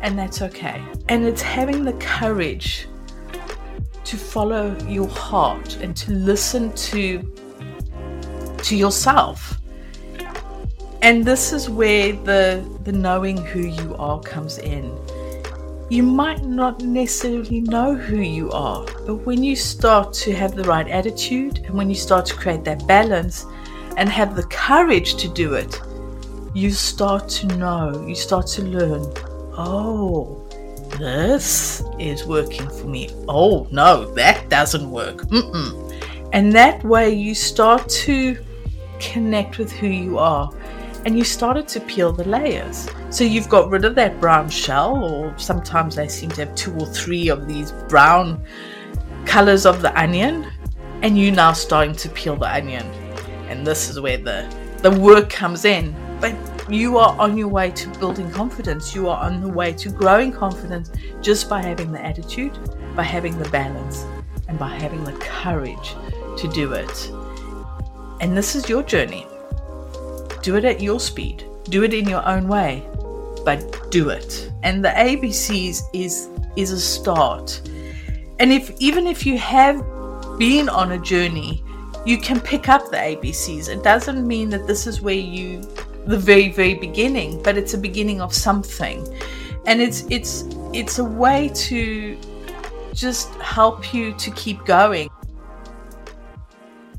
and 0.00 0.18
that's 0.18 0.42
okay. 0.42 0.82
And 1.08 1.24
it's 1.24 1.42
having 1.42 1.84
the 1.84 1.92
courage 1.94 2.86
to 4.04 4.16
follow 4.16 4.76
your 4.86 5.08
heart 5.08 5.76
and 5.76 5.96
to 5.96 6.12
listen 6.12 6.72
to 6.72 7.20
to 8.62 8.76
yourself. 8.76 9.58
And 11.02 11.24
this 11.24 11.52
is 11.52 11.68
where 11.68 12.12
the 12.12 12.64
the 12.84 12.92
knowing 12.92 13.36
who 13.36 13.60
you 13.60 13.96
are 13.98 14.20
comes 14.20 14.58
in. 14.58 14.96
You 15.90 16.02
might 16.02 16.44
not 16.44 16.80
necessarily 16.80 17.60
know 17.60 17.94
who 17.94 18.16
you 18.16 18.50
are, 18.52 18.86
but 19.04 19.16
when 19.26 19.42
you 19.42 19.56
start 19.56 20.14
to 20.24 20.32
have 20.32 20.54
the 20.54 20.64
right 20.64 20.88
attitude 20.88 21.58
and 21.58 21.74
when 21.74 21.90
you 21.90 21.96
start 21.96 22.24
to 22.26 22.34
create 22.34 22.64
that 22.64 22.86
balance 22.86 23.44
and 23.98 24.08
have 24.08 24.36
the 24.36 24.44
courage 24.44 25.16
to 25.16 25.28
do 25.28 25.54
it, 25.54 25.78
you 26.54 26.70
start 26.70 27.28
to 27.30 27.46
know, 27.58 28.06
you 28.06 28.14
start 28.14 28.46
to 28.46 28.62
learn, 28.62 29.02
oh, 29.58 30.42
this 30.98 31.82
is 31.98 32.24
working 32.26 32.68
for 32.70 32.86
me. 32.86 33.10
Oh, 33.28 33.66
no, 33.70 34.06
that 34.14 34.48
doesn't 34.48 34.90
work. 34.90 35.22
Mm-mm. 35.28 36.30
And 36.32 36.52
that 36.52 36.82
way 36.84 37.12
you 37.12 37.34
start 37.34 37.86
to 38.06 38.36
connect 39.02 39.58
with 39.58 39.70
who 39.72 39.88
you 39.88 40.18
are. 40.18 40.50
And 41.04 41.18
you 41.18 41.24
started 41.24 41.66
to 41.68 41.80
peel 41.80 42.12
the 42.12 42.24
layers. 42.28 42.88
So 43.10 43.24
you've 43.24 43.48
got 43.48 43.68
rid 43.68 43.84
of 43.84 43.96
that 43.96 44.20
brown 44.20 44.48
shell, 44.48 45.02
or 45.02 45.36
sometimes 45.36 45.96
they 45.96 46.06
seem 46.06 46.30
to 46.30 46.46
have 46.46 46.54
two 46.54 46.72
or 46.74 46.86
three 46.86 47.28
of 47.28 47.48
these 47.48 47.72
brown 47.88 48.42
colors 49.26 49.66
of 49.66 49.82
the 49.82 49.98
onion, 50.00 50.46
and 51.02 51.18
you're 51.18 51.34
now 51.34 51.52
starting 51.52 51.94
to 51.96 52.08
peel 52.10 52.36
the 52.36 52.48
onion. 52.54 52.86
And 53.48 53.66
this 53.66 53.90
is 53.90 53.98
where 53.98 54.16
the, 54.16 54.48
the 54.78 54.92
work 54.92 55.28
comes 55.28 55.64
in. 55.64 55.94
But 56.20 56.36
you 56.70 56.98
are 56.98 57.18
on 57.18 57.36
your 57.36 57.48
way 57.48 57.72
to 57.72 57.88
building 57.98 58.30
confidence. 58.30 58.94
You 58.94 59.08
are 59.08 59.24
on 59.24 59.40
the 59.40 59.48
way 59.48 59.72
to 59.72 59.90
growing 59.90 60.30
confidence 60.30 60.92
just 61.20 61.50
by 61.50 61.60
having 61.60 61.90
the 61.90 62.00
attitude, 62.00 62.56
by 62.94 63.02
having 63.02 63.36
the 63.38 63.48
balance, 63.50 64.06
and 64.46 64.56
by 64.56 64.68
having 64.68 65.02
the 65.02 65.12
courage 65.14 65.96
to 66.36 66.48
do 66.48 66.72
it. 66.72 67.10
And 68.22 68.36
this 68.36 68.54
is 68.54 68.68
your 68.68 68.84
journey. 68.84 69.26
Do 70.42 70.54
it 70.54 70.64
at 70.64 70.80
your 70.80 71.00
speed, 71.00 71.44
do 71.64 71.82
it 71.82 71.92
in 71.92 72.08
your 72.08 72.26
own 72.26 72.46
way, 72.46 72.86
but 73.44 73.90
do 73.90 74.10
it. 74.10 74.48
And 74.62 74.84
the 74.84 74.90
ABCs 74.90 75.82
is 75.92 76.28
is 76.54 76.70
a 76.70 76.80
start. 76.80 77.60
And 78.38 78.52
if 78.52 78.70
even 78.78 79.08
if 79.08 79.26
you 79.26 79.38
have 79.38 79.84
been 80.38 80.68
on 80.68 80.92
a 80.92 80.98
journey, 80.98 81.64
you 82.06 82.16
can 82.16 82.40
pick 82.40 82.68
up 82.68 82.90
the 82.92 82.96
ABCs. 82.96 83.68
It 83.68 83.82
doesn't 83.82 84.24
mean 84.24 84.50
that 84.50 84.68
this 84.68 84.86
is 84.86 85.00
where 85.00 85.14
you 85.14 85.60
the 86.06 86.18
very 86.18 86.48
very 86.48 86.74
beginning, 86.74 87.42
but 87.42 87.58
it's 87.58 87.74
a 87.74 87.78
beginning 87.78 88.20
of 88.20 88.32
something. 88.32 89.04
And 89.66 89.80
it's 89.80 90.06
it's 90.10 90.44
it's 90.72 91.00
a 91.00 91.04
way 91.04 91.50
to 91.54 92.16
just 92.94 93.34
help 93.40 93.92
you 93.92 94.12
to 94.14 94.30
keep 94.30 94.64
going. 94.64 95.10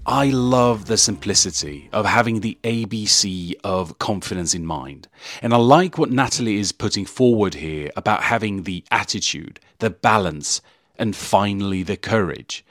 I 0.06 0.26
love 0.32 0.86
the 0.86 0.98
simplicity 0.98 1.90
of 1.94 2.06
having 2.06 2.42
the 2.42 2.58
ABC 2.64 3.56
of 3.64 4.00
confidence 4.00 4.54
in 4.54 4.66
mind. 4.66 5.08
And 5.42 5.54
I 5.54 5.58
like 5.58 5.98
what 5.98 6.12
Natalie 6.12 6.58
is 6.58 6.74
putting 6.74 7.06
forward 7.06 7.54
here 7.54 7.90
about 7.96 8.24
having 8.24 8.64
the 8.64 8.84
attitude, 8.92 9.62
the 9.80 9.90
balance, 9.90 10.62
and 10.98 11.16
finally 11.16 11.84
the 11.84 11.96
courage. 11.96 12.66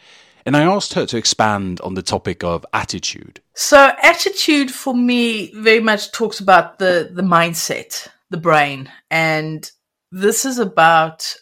And 0.45 0.57
I 0.57 0.65
asked 0.65 0.93
her 0.93 1.07
to 1.07 1.17
expand 1.17 1.81
on 1.81 1.95
the 1.95 2.03
topic 2.03 2.45
of 2.45 2.67
attitude. 2.75 3.41
So, 3.55 3.93
attitude 4.03 4.71
for 4.71 4.95
me 4.95 5.53
very 5.55 5.81
much 5.81 6.13
talks 6.13 6.39
about 6.39 6.79
the, 6.79 7.11
the 7.13 7.23
mindset, 7.23 8.09
the 8.29 8.37
brain. 8.37 8.91
And 9.11 9.71
this 10.11 10.45
is 10.45 10.59
about 10.59 11.35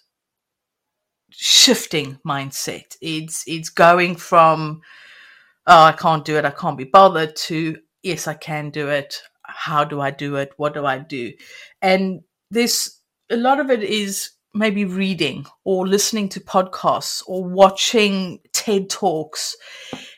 shifting 1.30 2.18
mindset. 2.25 2.97
It's, 3.00 3.42
it's 3.49 3.70
going 3.70 4.16
from, 4.16 4.82
oh, 5.67 5.85
I 5.85 5.93
can't 5.93 6.25
do 6.25 6.37
it, 6.37 6.45
I 6.45 6.50
can't 6.50 6.79
be 6.79 6.85
bothered, 6.85 7.37
to, 7.37 7.76
yes, 8.02 8.26
I 8.26 8.35
can 8.35 8.71
do 8.71 8.88
it. 8.88 9.21
How 9.43 9.85
do 9.85 10.00
I 10.00 10.11
do 10.11 10.37
it? 10.37 10.52
What 10.57 10.75
do 10.75 10.87
I 10.87 10.99
do? 10.99 11.33
And 11.83 12.21
this, 12.50 13.00
a 13.31 13.37
lot 13.37 13.61
of 13.61 13.71
it 13.71 13.83
is 13.83 14.31
maybe 14.55 14.85
reading 14.85 15.47
or 15.64 15.87
listening 15.87 16.29
to 16.29 16.40
podcasts 16.40 17.23
or 17.26 17.45
watching 17.45 18.40
TED 18.52 18.90
Talks. 18.90 19.57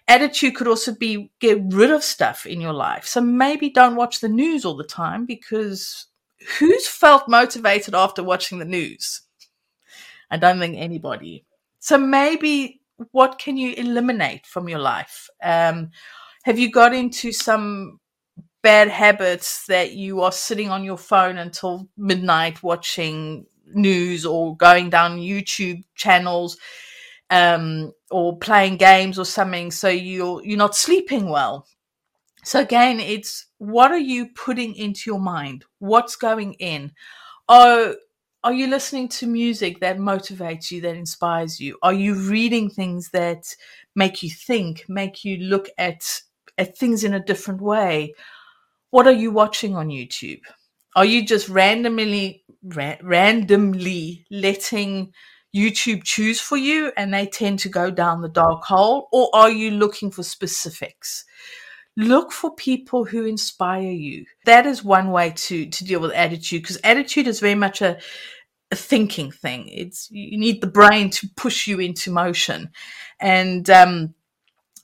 Attitude 0.09 0.55
could 0.55 0.69
also 0.69 0.95
be 0.95 1.31
get 1.41 1.61
rid 1.69 1.91
of 1.91 2.03
stuff 2.03 2.47
in 2.47 2.61
your 2.61 2.73
life. 2.73 3.07
So 3.07 3.21
maybe 3.21 3.71
don't 3.71 3.97
watch 3.97 4.21
the 4.21 4.29
news 4.29 4.65
all 4.65 4.77
the 4.77 4.85
time 4.85 5.27
because 5.27 6.07
who's 6.59 6.87
felt 6.87 7.29
motivated 7.29 7.95
after 7.95 8.23
watching 8.23 8.59
the 8.59 8.65
news? 8.65 9.23
I 10.31 10.39
don't 10.39 10.59
think 10.59 10.77
anybody. 10.77 11.45
So 11.79 11.99
maybe 11.99 12.82
what 13.13 13.39
can 13.39 13.57
you 13.57 13.75
eliminate 13.75 14.47
from 14.47 14.69
your 14.69 14.79
life? 14.79 15.29
Um, 15.43 15.91
have 16.45 16.59
you 16.59 16.71
got 16.71 16.95
into 16.95 17.33
some 17.33 18.01
bad 18.63 18.89
habits 18.89 19.67
that 19.67 19.93
you 19.93 20.23
are 20.23 20.33
sitting 20.33 20.71
on 20.71 20.85
your 20.85 20.97
phone 20.97 21.39
until 21.39 21.89
midnight 21.97 22.63
watching 22.63 23.45
news 23.75 24.25
or 24.25 24.57
going 24.57 24.91
down 24.91 25.19
YouTube 25.19 25.83
channels 25.95 26.57
um, 27.31 27.93
or 28.11 28.39
playing 28.39 28.77
games 28.77 29.19
or 29.19 29.25
something. 29.25 29.71
So 29.71 29.89
you're 29.89 30.45
you're 30.45 30.59
not 30.59 30.77
sleeping 30.77 31.29
well. 31.29 31.67
So 32.45 32.61
again, 32.61 33.01
it's 33.01 33.47
what 33.59 33.91
are 33.91 33.99
you 33.99 34.29
putting 34.29 34.75
into 34.75 35.11
your 35.11 35.21
mind? 35.21 35.65
What's 35.79 36.17
going 36.17 36.55
in? 36.55 36.93
Oh, 37.49 37.95
are 38.45 38.53
you 38.53 38.67
listening 38.67 39.09
to 39.09 39.27
music 39.27 39.81
that 39.81 39.99
motivates 39.99 40.71
you, 40.71 40.81
that 40.81 40.97
inspires 40.97 41.61
you? 41.61 41.79
Are 41.83 41.93
you 41.93 42.15
reading 42.15 42.69
things 42.69 43.11
that 43.11 43.45
make 43.95 44.23
you 44.23 44.31
think, 44.31 44.85
make 44.89 45.25
you 45.25 45.39
look 45.39 45.69
at 45.79 46.21
at 46.59 46.77
things 46.77 47.05
in 47.05 47.15
a 47.15 47.25
different 47.25 47.61
way? 47.61 48.15
What 48.91 49.07
are 49.07 49.13
you 49.13 49.31
watching 49.31 49.77
on 49.77 49.89
YouTube? 49.89 50.41
Are 50.97 51.05
you 51.05 51.25
just 51.25 51.49
randomly 51.49 52.45
ra- 52.63 52.99
randomly 53.03 54.27
letting 54.31 55.13
YouTube 55.55 56.05
choose 56.05 56.41
for 56.41 56.57
you 56.57 56.93
and 56.97 57.15
they 57.15 57.27
tend 57.27 57.59
to 57.61 57.69
go 57.69 57.91
down 57.91 58.23
the 58.23 58.29
dark 58.29 58.65
hole? 58.65 59.09
Or 59.13 59.31
are 59.33 59.51
you 59.51 59.71
looking 59.71 60.11
for 60.11 60.23
specifics? 60.23 61.25
Look 61.97 62.33
for 62.33 62.55
people 62.55 63.05
who 63.05 63.27
inspire 63.27 63.91
you. 63.91 64.25
That 64.47 64.67
is 64.67 64.83
one 64.83 65.11
way 65.11 65.31
to, 65.31 65.67
to 65.67 65.85
deal 65.85 66.01
with 66.01 66.13
attitude 66.13 66.63
because 66.63 66.79
attitude 66.83 67.27
is 67.27 67.41
very 67.41 67.55
much 67.55 67.83
a, 67.83 67.99
a 68.71 68.77
thinking 68.77 69.31
thing. 69.31 69.69
It's 69.69 70.11
you 70.11 70.39
need 70.39 70.61
the 70.61 70.67
brain 70.67 71.11
to 71.11 71.29
push 71.37 71.67
you 71.67 71.81
into 71.81 72.11
motion. 72.11 72.71
And 73.21 73.69
um, 73.69 74.15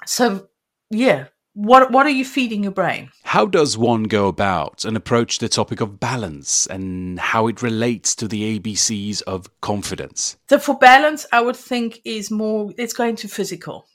so 0.05 0.49
yeah, 0.91 1.29
what 1.55 1.91
what 1.91 2.07
are 2.07 2.11
you 2.11 2.25
feeding 2.25 2.63
your 2.63 2.73
brain? 2.73 3.11
How 3.25 3.47
does 3.47 3.77
one 3.77 4.05
go 4.05 4.29
about 4.29 4.85
and 4.85 4.97
approach 4.97 5.39
the 5.39 5.49
topic 5.49 5.81
of 5.81 5.99
balance 5.99 6.67
and 6.67 7.19
how 7.19 7.49
it 7.49 7.63
relates 7.63 8.15
to 8.17 8.29
the 8.29 8.59
ABCs 8.59 9.23
of 9.23 9.49
confidence? 9.61 10.37
So 10.49 10.59
for 10.59 10.79
balance, 10.79 11.27
I 11.33 11.41
would 11.41 11.57
think 11.57 12.01
is 12.05 12.31
more 12.31 12.71
let's 12.79 12.93
go 12.93 13.05
into 13.05 13.27
physical. 13.29 13.87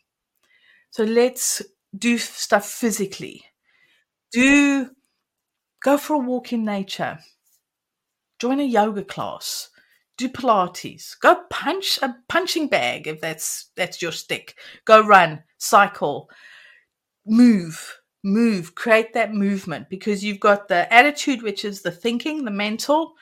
So 0.89 1.03
let's 1.03 1.61
do 1.97 2.17
stuff 2.17 2.67
physically. 2.67 3.43
Do 4.31 4.89
go 5.83 5.97
for 5.97 6.15
a 6.15 6.19
walk 6.19 6.53
in 6.53 6.63
nature. 6.63 7.19
Join 8.39 8.59
a 8.59 8.63
yoga 8.63 9.03
class. 9.03 9.69
Do 10.17 10.29
Pilates. 10.29 11.19
Go 11.19 11.43
punch 11.49 11.99
a 12.01 12.15
punching 12.29 12.67
bag 12.67 13.07
if 13.07 13.21
that's 13.21 13.71
that's 13.75 14.01
your 14.01 14.11
stick. 14.11 14.55
Go 14.85 15.05
run, 15.05 15.43
cycle 15.57 16.29
move, 17.25 17.99
move, 18.23 18.75
create 18.75 19.13
that 19.13 19.33
movement 19.33 19.89
because 19.89 20.23
you've 20.23 20.39
got 20.39 20.67
the 20.67 20.91
attitude, 20.93 21.41
which 21.41 21.65
is 21.65 21.81
the 21.81 21.91
thinking, 21.91 22.43
the 22.43 22.51
mental, 22.51 23.13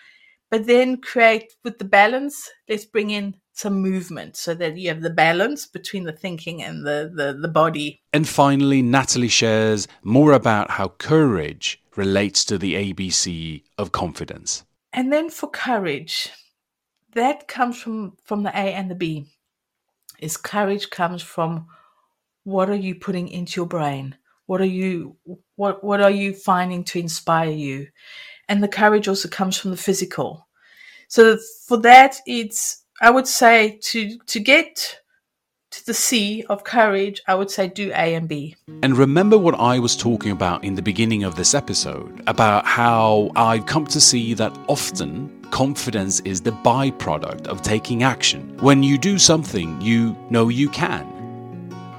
but 0.49 0.65
then 0.65 0.97
create 0.97 1.53
with 1.63 1.77
the 1.77 1.85
balance, 1.85 2.49
let's 2.67 2.85
bring 2.85 3.11
in 3.11 3.35
some 3.61 3.81
movement 3.81 4.35
so 4.35 4.53
that 4.55 4.77
you 4.77 4.89
have 4.89 5.01
the 5.01 5.09
balance 5.09 5.65
between 5.65 6.03
the 6.03 6.11
thinking 6.11 6.61
and 6.63 6.85
the, 6.85 7.11
the, 7.13 7.37
the 7.39 7.47
body. 7.47 8.01
And 8.11 8.27
finally, 8.27 8.81
Natalie 8.81 9.27
shares 9.27 9.87
more 10.03 10.33
about 10.33 10.71
how 10.71 10.89
courage 10.97 11.81
relates 11.95 12.43
to 12.45 12.57
the 12.57 12.73
ABC 12.73 13.63
of 13.77 13.91
confidence. 13.91 14.65
And 14.93 15.13
then 15.13 15.29
for 15.29 15.49
courage, 15.49 16.29
that 17.13 17.47
comes 17.47 17.77
from, 17.77 18.17
from 18.23 18.43
the 18.43 18.49
A 18.49 18.73
and 18.73 18.89
the 18.89 18.95
B. 18.95 19.27
Is 20.19 20.37
courage 20.37 20.89
comes 20.89 21.21
from 21.21 21.67
what 22.43 22.69
are 22.69 22.75
you 22.75 22.95
putting 22.95 23.27
into 23.27 23.59
your 23.59 23.67
brain 23.67 24.15
what 24.51 24.59
are 24.59 24.65
you 24.65 25.15
what 25.55 25.83
what 25.83 26.01
are 26.01 26.11
you 26.11 26.33
finding 26.33 26.83
to 26.83 26.99
inspire 26.99 27.49
you 27.49 27.87
and 28.49 28.61
the 28.61 28.67
courage 28.67 29.07
also 29.07 29.29
comes 29.29 29.57
from 29.57 29.71
the 29.71 29.77
physical 29.77 30.47
so 31.07 31.37
for 31.67 31.77
that 31.77 32.17
it's 32.25 32.80
i 33.01 33.09
would 33.09 33.27
say 33.27 33.77
to 33.81 34.17
to 34.25 34.39
get 34.39 34.97
to 35.71 35.85
the 35.85 35.93
C 35.93 36.43
of 36.49 36.65
courage, 36.65 37.21
I 37.29 37.35
would 37.35 37.49
say 37.49 37.69
do 37.69 37.91
A 37.91 38.15
and 38.15 38.27
B. 38.27 38.57
And 38.83 38.97
remember 38.97 39.37
what 39.37 39.55
I 39.55 39.79
was 39.79 39.95
talking 39.95 40.31
about 40.31 40.65
in 40.65 40.75
the 40.75 40.81
beginning 40.81 41.23
of 41.23 41.37
this 41.37 41.53
episode 41.53 42.21
about 42.27 42.65
how 42.65 43.31
I've 43.37 43.67
come 43.67 43.85
to 43.85 44.01
see 44.01 44.33
that 44.33 44.51
often 44.67 45.29
confidence 45.51 46.19
is 46.25 46.41
the 46.41 46.51
byproduct 46.51 47.47
of 47.47 47.61
taking 47.61 48.03
action. 48.03 48.57
When 48.59 48.83
you 48.83 48.97
do 48.97 49.17
something 49.17 49.79
you 49.79 50.13
know 50.29 50.49
you 50.49 50.67
can, 50.67 51.07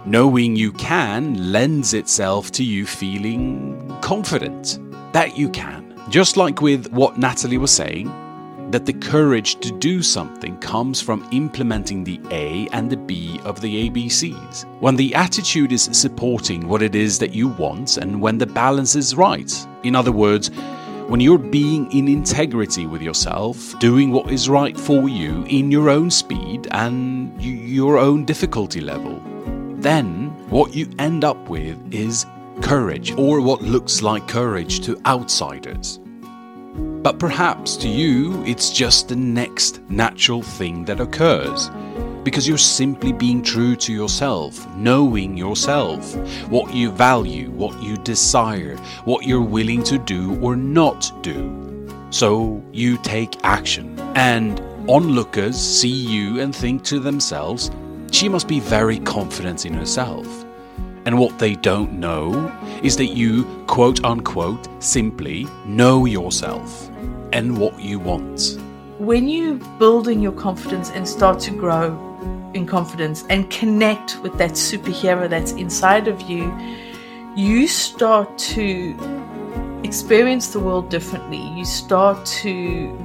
Knowing 0.05 0.57
you 0.57 0.73
can 0.73 1.53
lends 1.53 1.95
itself 1.95 2.51
to 2.51 2.65
you 2.65 2.85
feeling 2.85 3.97
confident 4.01 4.81
that 5.13 5.39
you 5.39 5.49
can. 5.49 5.95
Just 6.09 6.37
like 6.37 6.61
with 6.61 6.91
what 6.91 7.19
Natalie 7.19 7.57
was 7.57 7.71
saying, 7.71 8.09
that 8.73 8.87
the 8.87 8.93
courage 8.93 9.61
to 9.61 9.71
do 9.79 10.03
something 10.03 10.57
comes 10.59 11.01
from 11.01 11.29
implementing 11.31 12.05
the 12.05 12.21
A 12.31 12.67
and 12.73 12.91
the 12.91 12.97
B 12.97 13.41
of 13.45 13.61
the 13.61 13.89
ABCs. 13.89 14.65
When 14.81 14.97
the 14.97 15.15
attitude 15.15 15.73
is 15.73 15.85
supporting 15.93 16.69
what 16.69 16.83
it 16.83 16.95
is 16.95 17.19
that 17.19 17.35
you 17.35 17.49
want 17.49 17.99
and 17.99 18.21
when 18.21 18.39
the 18.39 18.47
balance 18.47 18.97
is 18.97 19.15
right. 19.15 19.53
In 19.85 19.95
other 19.95 20.13
words, 20.13 20.51
when 21.09 21.21
you're 21.21 21.39
being 21.39 21.93
in 21.93 22.09
integrity 22.09 22.87
with 22.87 23.03
yourself, 23.03 23.79
doing 23.79 24.11
what 24.11 24.31
is 24.31 24.49
right 24.49 24.79
for 24.79 25.09
you 25.09 25.45
in 25.45 25.71
your 25.71 25.91
own 25.91 26.11
speed 26.11 26.69
and 26.71 27.41
your 27.43 27.99
own 27.99 28.25
difficulty 28.25 28.81
level 28.81 29.21
then 29.83 30.29
what 30.49 30.75
you 30.75 30.89
end 30.99 31.25
up 31.25 31.49
with 31.49 31.77
is 31.93 32.25
courage, 32.61 33.13
or 33.13 33.41
what 33.41 33.61
looks 33.63 34.03
like 34.03 34.29
courage 34.29 34.81
to 34.81 35.01
outsiders. 35.07 35.99
But 37.03 37.19
perhaps 37.19 37.77
to 37.79 37.89
you, 37.89 38.45
it's 38.45 38.71
just 38.71 39.09
the 39.09 39.17
next 39.17 39.81
natural 39.91 40.41
thing 40.41 40.85
that 40.85 41.01
occurs. 41.01 41.69
Because 42.23 42.47
you're 42.47 42.59
simply 42.59 43.13
being 43.13 43.43
true 43.43 43.75
to 43.75 43.93
yourself, 43.93 44.65
knowing 44.77 45.37
yourself, 45.37 46.15
what 46.49 46.73
you 46.73 46.93
value, 46.93 47.51
what 47.51 47.83
you 47.83 47.97
desire, 47.97 48.77
what 49.05 49.27
you're 49.27 49.43
willing 49.43 49.83
to 49.83 49.99
do 49.99 50.39
or 50.41 50.55
not 50.55 51.11
do. 51.23 51.89
So 52.11 52.63
you 52.71 52.99
take 52.99 53.45
action, 53.45 53.99
and 54.15 54.61
onlookers 54.89 55.57
see 55.57 55.89
you 55.89 56.39
and 56.41 56.55
think 56.55 56.85
to 56.85 57.01
themselves, 57.01 57.73
she 58.13 58.29
must 58.29 58.47
be 58.47 58.61
very 58.61 59.01
confident 59.01 59.67
in 59.67 59.75
herself. 59.75 60.27
And 61.05 61.19
what 61.19 61.39
they 61.39 61.55
don't 61.57 61.95
know 61.95 62.53
is 62.83 62.97
that 62.97 63.07
you, 63.07 63.45
quote 63.67 64.05
unquote, 64.05 64.69
simply 64.83 65.47
know 65.65 66.05
yourself 66.05 66.89
and 67.33 67.59
what 67.59 67.81
you 67.81 67.99
want. 67.99 68.59
When 68.99 69.27
you 69.27 69.55
building 69.79 70.21
your 70.21 70.33
confidence 70.33 70.91
and 70.91 71.09
start 71.09 71.41
to 71.41 71.51
grow 71.51 71.99
in 72.55 72.67
confidence 72.67 73.25
and 73.31 73.51
connect 73.51 74.21
with 74.23 74.37
that 74.39 74.53
superhero 74.53 75.29
that's 75.29 75.53
inside 75.53 76.07
of 76.07 76.21
you, 76.23 76.53
you 77.35 77.67
start 77.67 78.37
to 78.39 78.95
experience 79.83 80.53
the 80.53 80.61
world 80.61 80.89
differently. 80.91 81.43
You 81.57 81.65
start 81.65 82.25
to 82.43 82.97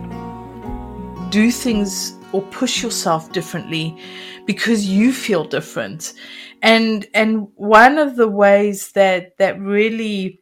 do 1.30 1.50
things 1.50 2.17
or 2.34 2.42
push 2.44 2.84
yourself 2.84 3.32
differently 3.32 3.98
because 4.46 4.86
you 4.86 5.12
feel 5.12 5.44
different 5.44 6.13
and 6.62 7.06
and 7.13 7.48
one 7.56 7.98
of 7.98 8.16
the 8.16 8.28
ways 8.28 8.92
that 8.94 9.38
that 9.38 9.60
really 9.60 10.42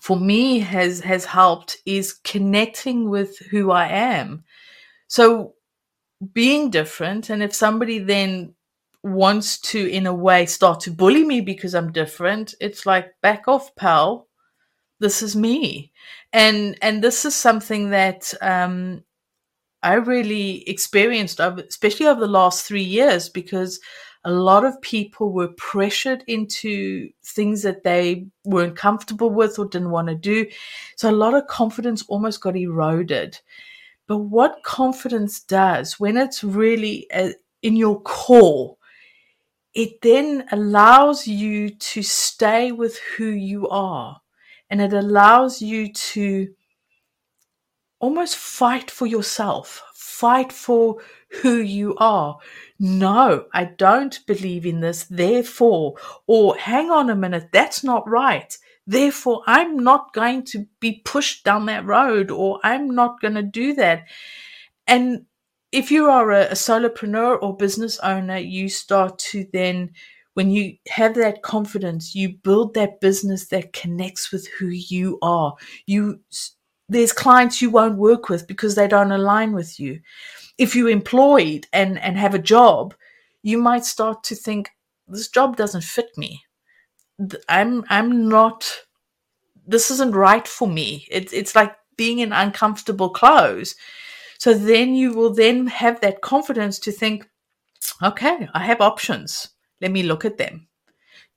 for 0.00 0.18
me 0.18 0.58
has 0.58 1.00
has 1.00 1.24
helped 1.24 1.78
is 1.86 2.12
connecting 2.12 3.08
with 3.08 3.38
who 3.50 3.70
I 3.70 3.88
am 3.88 4.44
so 5.08 5.54
being 6.32 6.70
different 6.70 7.30
and 7.30 7.42
if 7.42 7.54
somebody 7.54 7.98
then 7.98 8.54
wants 9.02 9.58
to, 9.58 9.90
in 9.90 10.06
a 10.06 10.14
way, 10.14 10.46
start 10.46 10.80
to 10.80 10.90
bully 10.90 11.24
me 11.24 11.40
because 11.40 11.74
I'm 11.74 11.92
different, 11.92 12.54
it's 12.60 12.86
like, 12.86 13.12
back 13.20 13.48
off, 13.48 13.74
pal. 13.74 14.28
This 15.00 15.22
is 15.22 15.34
me. 15.34 15.92
And, 16.32 16.78
and 16.80 17.02
this 17.02 17.24
is 17.24 17.34
something 17.34 17.90
that, 17.90 18.32
um, 18.40 19.02
I 19.82 19.94
really 19.94 20.68
experienced, 20.68 21.40
especially 21.40 22.06
over 22.06 22.20
the 22.20 22.26
last 22.26 22.66
three 22.66 22.82
years, 22.82 23.28
because 23.28 23.80
a 24.24 24.30
lot 24.30 24.64
of 24.64 24.80
people 24.80 25.32
were 25.32 25.48
pressured 25.56 26.22
into 26.28 27.10
things 27.24 27.62
that 27.62 27.82
they 27.82 28.26
weren't 28.44 28.76
comfortable 28.76 29.30
with 29.30 29.58
or 29.58 29.66
didn't 29.66 29.90
want 29.90 30.08
to 30.08 30.14
do. 30.14 30.46
So 30.96 31.10
a 31.10 31.12
lot 31.12 31.34
of 31.34 31.48
confidence 31.48 32.04
almost 32.06 32.40
got 32.40 32.56
eroded. 32.56 33.40
But 34.06 34.18
what 34.18 34.62
confidence 34.62 35.40
does 35.40 35.98
when 35.98 36.16
it's 36.16 36.44
really 36.44 37.10
uh, 37.10 37.30
in 37.62 37.76
your 37.76 38.00
core, 38.02 38.76
it 39.74 40.00
then 40.02 40.46
allows 40.52 41.26
you 41.26 41.70
to 41.70 42.02
stay 42.02 42.72
with 42.72 42.98
who 43.16 43.26
you 43.26 43.68
are 43.68 44.20
and 44.70 44.80
it 44.80 44.92
allows 44.92 45.60
you 45.60 45.92
to 45.92 46.48
almost 48.02 48.36
fight 48.36 48.90
for 48.90 49.06
yourself, 49.06 49.82
fight 49.94 50.52
for 50.52 50.98
who 51.40 51.56
you 51.56 51.94
are. 51.96 52.36
No, 52.78 53.46
I 53.54 53.64
don't 53.64 54.18
believe 54.26 54.66
in 54.66 54.80
this. 54.80 55.04
Therefore, 55.04 55.94
or 56.26 56.56
hang 56.56 56.90
on 56.90 57.08
a 57.08 57.16
minute, 57.16 57.48
that's 57.52 57.82
not 57.82 58.06
right. 58.08 58.54
Therefore, 58.86 59.42
I'm 59.46 59.78
not 59.78 60.12
going 60.12 60.44
to 60.46 60.66
be 60.80 61.00
pushed 61.04 61.44
down 61.44 61.66
that 61.66 61.86
road 61.86 62.30
or 62.32 62.58
I'm 62.64 62.92
not 62.92 63.20
going 63.20 63.34
to 63.34 63.42
do 63.42 63.72
that. 63.74 64.02
And 64.88 65.26
if 65.70 65.92
you 65.92 66.06
are 66.06 66.32
a, 66.32 66.46
a 66.46 66.54
solopreneur 66.54 67.38
or 67.40 67.56
business 67.56 68.00
owner, 68.00 68.36
you 68.36 68.68
start 68.68 69.20
to 69.30 69.46
then 69.52 69.92
when 70.34 70.50
you 70.50 70.74
have 70.88 71.14
that 71.14 71.42
confidence, 71.42 72.14
you 72.14 72.30
build 72.30 72.74
that 72.74 73.00
business 73.00 73.46
that 73.48 73.72
connects 73.72 74.32
with 74.32 74.48
who 74.58 74.68
you 74.68 75.18
are. 75.22 75.54
You 75.86 76.20
there's 76.92 77.12
clients 77.12 77.62
you 77.62 77.70
won't 77.70 77.96
work 77.96 78.28
with 78.28 78.46
because 78.46 78.74
they 78.74 78.86
don't 78.86 79.12
align 79.12 79.52
with 79.52 79.80
you. 79.80 80.00
If 80.58 80.76
you're 80.76 80.90
employed 80.90 81.66
and, 81.72 81.98
and 81.98 82.16
have 82.16 82.34
a 82.34 82.38
job, 82.38 82.94
you 83.42 83.58
might 83.58 83.84
start 83.84 84.22
to 84.24 84.34
think, 84.34 84.70
this 85.08 85.28
job 85.28 85.56
doesn't 85.56 85.84
fit 85.84 86.10
me. 86.16 86.42
I'm 87.48 87.84
I'm 87.88 88.28
not 88.28 88.70
this 89.66 89.90
isn't 89.90 90.14
right 90.14 90.46
for 90.46 90.66
me. 90.68 91.06
It's 91.10 91.32
it's 91.32 91.54
like 91.54 91.74
being 91.96 92.20
in 92.20 92.32
uncomfortable 92.32 93.10
clothes. 93.10 93.74
So 94.38 94.54
then 94.54 94.94
you 94.94 95.12
will 95.12 95.32
then 95.32 95.66
have 95.68 96.00
that 96.00 96.20
confidence 96.20 96.78
to 96.80 96.92
think, 96.92 97.28
okay, 98.02 98.48
I 98.54 98.60
have 98.60 98.80
options. 98.80 99.50
Let 99.80 99.92
me 99.92 100.02
look 100.02 100.24
at 100.24 100.38
them. 100.38 100.66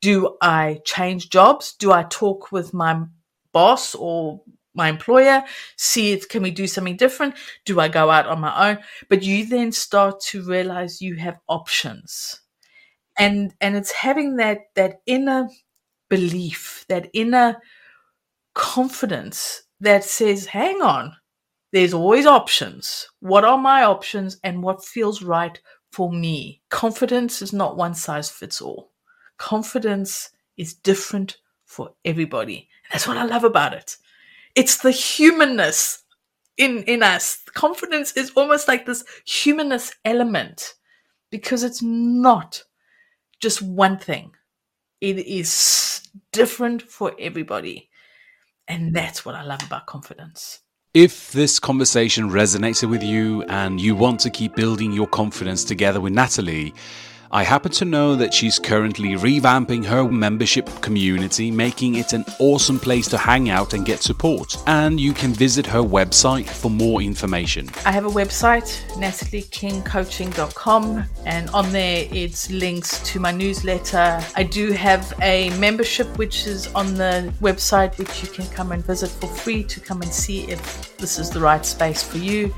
Do 0.02 0.38
I 0.42 0.80
change 0.86 1.30
jobs? 1.30 1.74
Do 1.74 1.92
I 1.92 2.04
talk 2.04 2.52
with 2.52 2.74
my 2.74 3.04
boss 3.52 3.96
or 3.96 4.42
my 4.76 4.90
employer, 4.90 5.44
see 5.78 6.12
if 6.12 6.28
can 6.30 6.44
we 6.44 6.52
do 6.52 6.68
something 6.68 6.98
different? 6.98 7.36
Do 7.66 7.80
I 7.80 7.88
go 7.88 8.10
out 8.10 8.28
on 8.28 8.42
my 8.42 8.72
own? 8.72 8.80
But 9.10 9.24
you 9.24 9.46
then 9.46 9.72
start 9.72 10.20
to 10.32 10.44
realize 10.44 11.02
you 11.02 11.16
have 11.16 11.40
options. 11.48 12.42
And 13.18 13.54
and 13.62 13.76
it's 13.78 13.92
having 13.92 14.36
that 14.38 14.60
that 14.76 15.02
inner 15.06 15.50
belief, 16.10 16.86
that 16.90 17.10
inner 17.14 17.58
confidence 18.54 19.64
that 19.80 20.04
says, 20.04 20.48
hang 20.48 20.82
on, 20.82 21.16
there's 21.72 21.94
always 21.94 22.26
options. 22.26 23.08
What 23.20 23.46
are 23.46 23.58
my 23.58 23.84
options 23.84 24.38
and 24.44 24.64
what 24.64 24.84
feels 24.84 25.22
right 25.22 25.60
for 25.92 26.12
me? 26.12 26.62
Confidence 26.70 27.42
is 27.42 27.54
not 27.54 27.78
one 27.78 27.94
size 27.94 28.30
fits 28.30 28.62
all. 28.62 28.92
Confidence 29.38 30.30
is 30.58 30.74
different 30.74 31.38
for 31.66 31.92
everybody. 32.06 32.70
That's 32.92 33.08
what 33.08 33.18
I 33.18 33.26
love 33.26 33.44
about 33.44 33.74
it 33.74 33.98
it's 34.56 34.78
the 34.78 34.92
humanness 34.92 36.04
in 36.58 36.84
in 36.84 37.04
us. 37.04 37.42
Confidence 37.54 38.14
is 38.14 38.32
almost 38.32 38.68
like 38.68 38.86
this 38.86 39.04
humanness 39.26 39.94
element 40.04 40.74
because 41.30 41.64
it's 41.64 41.82
not 41.82 42.64
just 43.42 43.62
one 43.62 43.98
thing. 43.98 44.32
It 45.02 45.20
is 45.20 46.02
different 46.32 46.82
for 46.82 47.14
everybody. 47.20 47.90
And 48.68 48.96
that's 48.96 49.26
what 49.26 49.36
I 49.36 49.44
love 49.44 49.62
about 49.64 49.86
confidence. 49.86 50.60
If 50.94 51.34
this 51.34 51.60
conversation 51.60 52.30
resonated 52.30 52.90
with 52.90 53.04
you 53.04 53.44
and 53.44 53.80
you 53.82 53.96
want 53.96 54.22
to 54.22 54.30
keep 54.30 54.56
building 54.56 54.94
your 54.94 55.08
confidence 55.08 55.66
together 55.66 56.00
with 56.00 56.14
Natalie, 56.14 56.74
I 57.36 57.44
happen 57.44 57.72
to 57.74 57.84
know 57.84 58.16
that 58.16 58.34
she's 58.34 58.58
currently 58.60 59.10
revamping 59.10 59.84
her 59.84 60.10
membership 60.10 60.70
community, 60.80 61.52
making 61.52 61.96
it 61.96 62.14
an 62.14 62.24
awesome 62.40 62.80
place 62.80 63.10
to 63.10 63.18
hang 63.18 63.50
out 63.50 63.74
and 63.74 63.86
get 63.86 64.02
support. 64.02 64.56
And 64.68 65.02
you 65.02 65.12
can 65.12 65.34
visit 65.34 65.66
her 65.66 65.82
website 65.82 66.48
for 66.48 66.72
more 66.72 67.02
information. 67.02 67.70
I 67.86 67.92
have 67.92 68.06
a 68.06 68.10
website, 68.10 68.82
nataliekingcoaching.com, 68.94 71.04
and 71.26 71.50
on 71.50 71.74
there 71.74 72.08
it's 72.10 72.50
links 72.52 73.04
to 73.12 73.20
my 73.20 73.34
newsletter. 73.34 74.24
I 74.38 74.44
do 74.44 74.72
have 74.72 75.14
a 75.22 75.50
membership 75.60 76.18
which 76.18 76.48
is 76.48 76.74
on 76.74 76.94
the 76.94 77.34
website, 77.42 77.98
which 77.98 78.24
you 78.24 78.30
can 78.30 78.48
come 78.48 78.72
and 78.72 78.82
visit 78.86 79.10
for 79.10 79.28
free 79.28 79.66
to 79.66 79.82
come 79.82 80.02
and 80.02 80.14
see 80.14 80.50
if 80.50 80.96
this 80.96 81.20
is 81.20 81.32
the 81.32 81.42
right 81.42 81.66
space 81.66 82.02
for 82.02 82.18
you. 82.18 82.56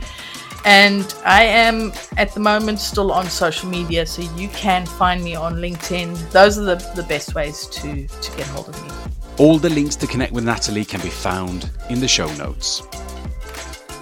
And 0.67 1.15
I 1.23 1.45
am 1.45 1.93
at 2.17 2.33
the 2.33 2.41
moment 2.41 2.79
still 2.79 3.13
on 3.13 3.27
social 3.27 3.69
media, 3.69 4.05
so 4.05 4.21
you 4.35 4.49
can 4.49 4.85
find 4.85 5.23
me 5.23 5.33
on 5.33 5.55
LinkedIn. 5.55 6.29
Those 6.31 6.57
are 6.57 6.65
the, 6.65 6.75
the 6.93 7.03
best 7.03 7.33
ways 7.33 7.67
to, 7.67 8.05
to 8.05 8.37
get 8.37 8.47
hold 8.47 8.67
of 8.67 8.83
me. 8.83 8.91
All 9.37 9.59
the 9.59 9.69
links 9.69 9.95
to 9.95 10.07
connect 10.07 10.33
with 10.33 10.43
Natalie 10.43 10.83
can 10.83 10.99
be 10.99 11.07
found 11.07 11.71
in 11.89 12.01
the 12.01 12.07
show 12.09 12.27
notes. 12.35 12.81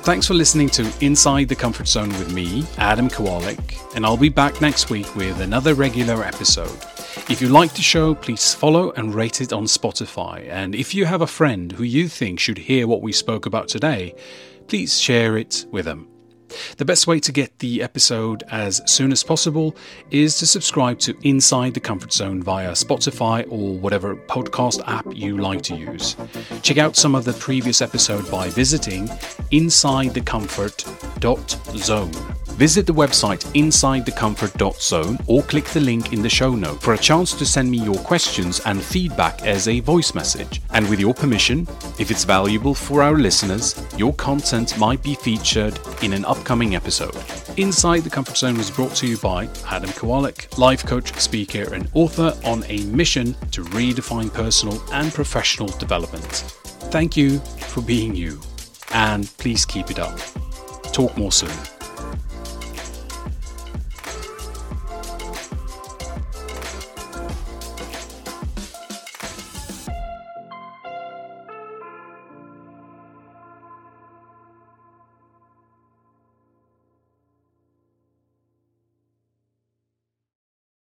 Thanks 0.06 0.25
for 0.25 0.34
listening 0.34 0.69
to 0.69 0.91
Inside 1.01 1.49
the 1.49 1.56
Comfort 1.56 1.88
Zone 1.88 2.10
with 2.10 2.34
me, 2.34 2.65
Adam 2.80 3.10
Kawalec, 3.10 3.95
and 3.95 4.04
I'll 4.04 4.17
be 4.17 4.30
back 4.30 4.60
next 4.60 4.89
week 4.89 5.15
with 5.15 5.41
another 5.41 5.75
regular 5.75 6.23
episode. 6.23 6.84
If 7.30 7.43
you 7.43 7.49
like 7.49 7.75
the 7.75 7.84
show, 7.84 8.15
please 8.15 8.56
follow 8.56 8.89
and 8.93 9.13
rate 9.13 9.39
it 9.39 9.54
on 9.54 9.65
Spotify. 9.65 10.49
And 10.49 10.73
if 10.73 10.95
you 10.95 11.06
have 11.06 11.21
a 11.21 11.28
friend 11.28 11.71
who 11.73 11.84
you 11.84 12.08
think 12.08 12.39
should 12.39 12.58
hear 12.58 12.88
what 12.88 13.04
we 13.04 13.12
spoke 13.12 13.45
about 13.45 13.67
today, 13.67 14.15
please 14.67 14.99
share 14.99 15.38
it 15.38 15.67
with 15.69 15.86
them. 15.86 16.08
The 16.77 16.85
best 16.85 17.07
way 17.07 17.19
to 17.19 17.31
get 17.31 17.57
the 17.59 17.81
episode 17.81 18.43
as 18.49 18.81
soon 18.85 19.11
as 19.11 19.23
possible 19.23 19.75
is 20.11 20.37
to 20.39 20.47
subscribe 20.47 20.99
to 20.99 21.17
Inside 21.23 21.73
the 21.73 21.79
Comfort 21.79 22.13
Zone 22.13 22.43
via 22.43 22.71
Spotify 22.71 23.45
or 23.49 23.77
whatever 23.77 24.15
podcast 24.15 24.81
app 24.87 25.05
you 25.11 25.37
like 25.37 25.61
to 25.63 25.75
use. 25.75 26.15
Check 26.61 26.77
out 26.77 26.95
some 26.95 27.15
of 27.15 27.25
the 27.25 27.33
previous 27.33 27.81
episode 27.81 28.31
by 28.31 28.49
visiting 28.49 29.07
insidethecomfort.zone. 29.51 32.44
Visit 32.55 32.85
the 32.85 32.93
website 32.93 33.43
insidethecomfort.zone 33.53 35.19
or 35.27 35.43
click 35.43 35.65
the 35.65 35.81
link 35.81 36.13
in 36.13 36.21
the 36.21 36.29
show 36.29 36.55
note 36.55 36.81
for 36.81 36.93
a 36.93 36.97
chance 36.97 37.33
to 37.33 37.45
send 37.45 37.69
me 37.69 37.79
your 37.79 37.97
questions 37.97 38.61
and 38.61 38.81
feedback 38.81 39.45
as 39.45 39.67
a 39.67 39.81
voice 39.81 40.15
message. 40.15 40.61
And 40.69 40.89
with 40.89 41.01
your 41.01 41.13
permission, 41.13 41.67
if 41.99 42.11
it's 42.11 42.23
valuable 42.23 42.73
for 42.73 43.03
our 43.03 43.15
listeners, 43.17 43.75
your 43.97 44.13
content 44.13 44.77
might 44.77 45.03
be 45.03 45.15
featured 45.15 45.77
in 46.01 46.13
an 46.13 46.23
upcoming 46.23 46.75
episode. 46.75 47.17
Inside 47.57 48.03
the 48.03 48.09
Comfort 48.09 48.37
Zone 48.37 48.57
was 48.57 48.71
brought 48.71 48.95
to 48.95 49.07
you 49.07 49.17
by 49.17 49.49
Adam 49.67 49.89
Kawalec, 49.89 50.57
life 50.57 50.85
coach, 50.85 51.13
speaker, 51.19 51.73
and 51.73 51.89
author 51.93 52.37
on 52.45 52.63
a 52.69 52.85
mission 52.85 53.33
to 53.51 53.63
redefine 53.65 54.33
personal 54.33 54.81
and 54.93 55.13
professional 55.13 55.67
development. 55.77 56.23
Thank 56.89 57.17
you 57.17 57.39
for 57.67 57.81
being 57.81 58.15
you, 58.15 58.39
and 58.93 59.29
please 59.39 59.65
keep 59.65 59.91
it 59.91 59.99
up. 59.99 60.17
Talk 60.93 61.17
more 61.17 61.33
soon. 61.33 61.74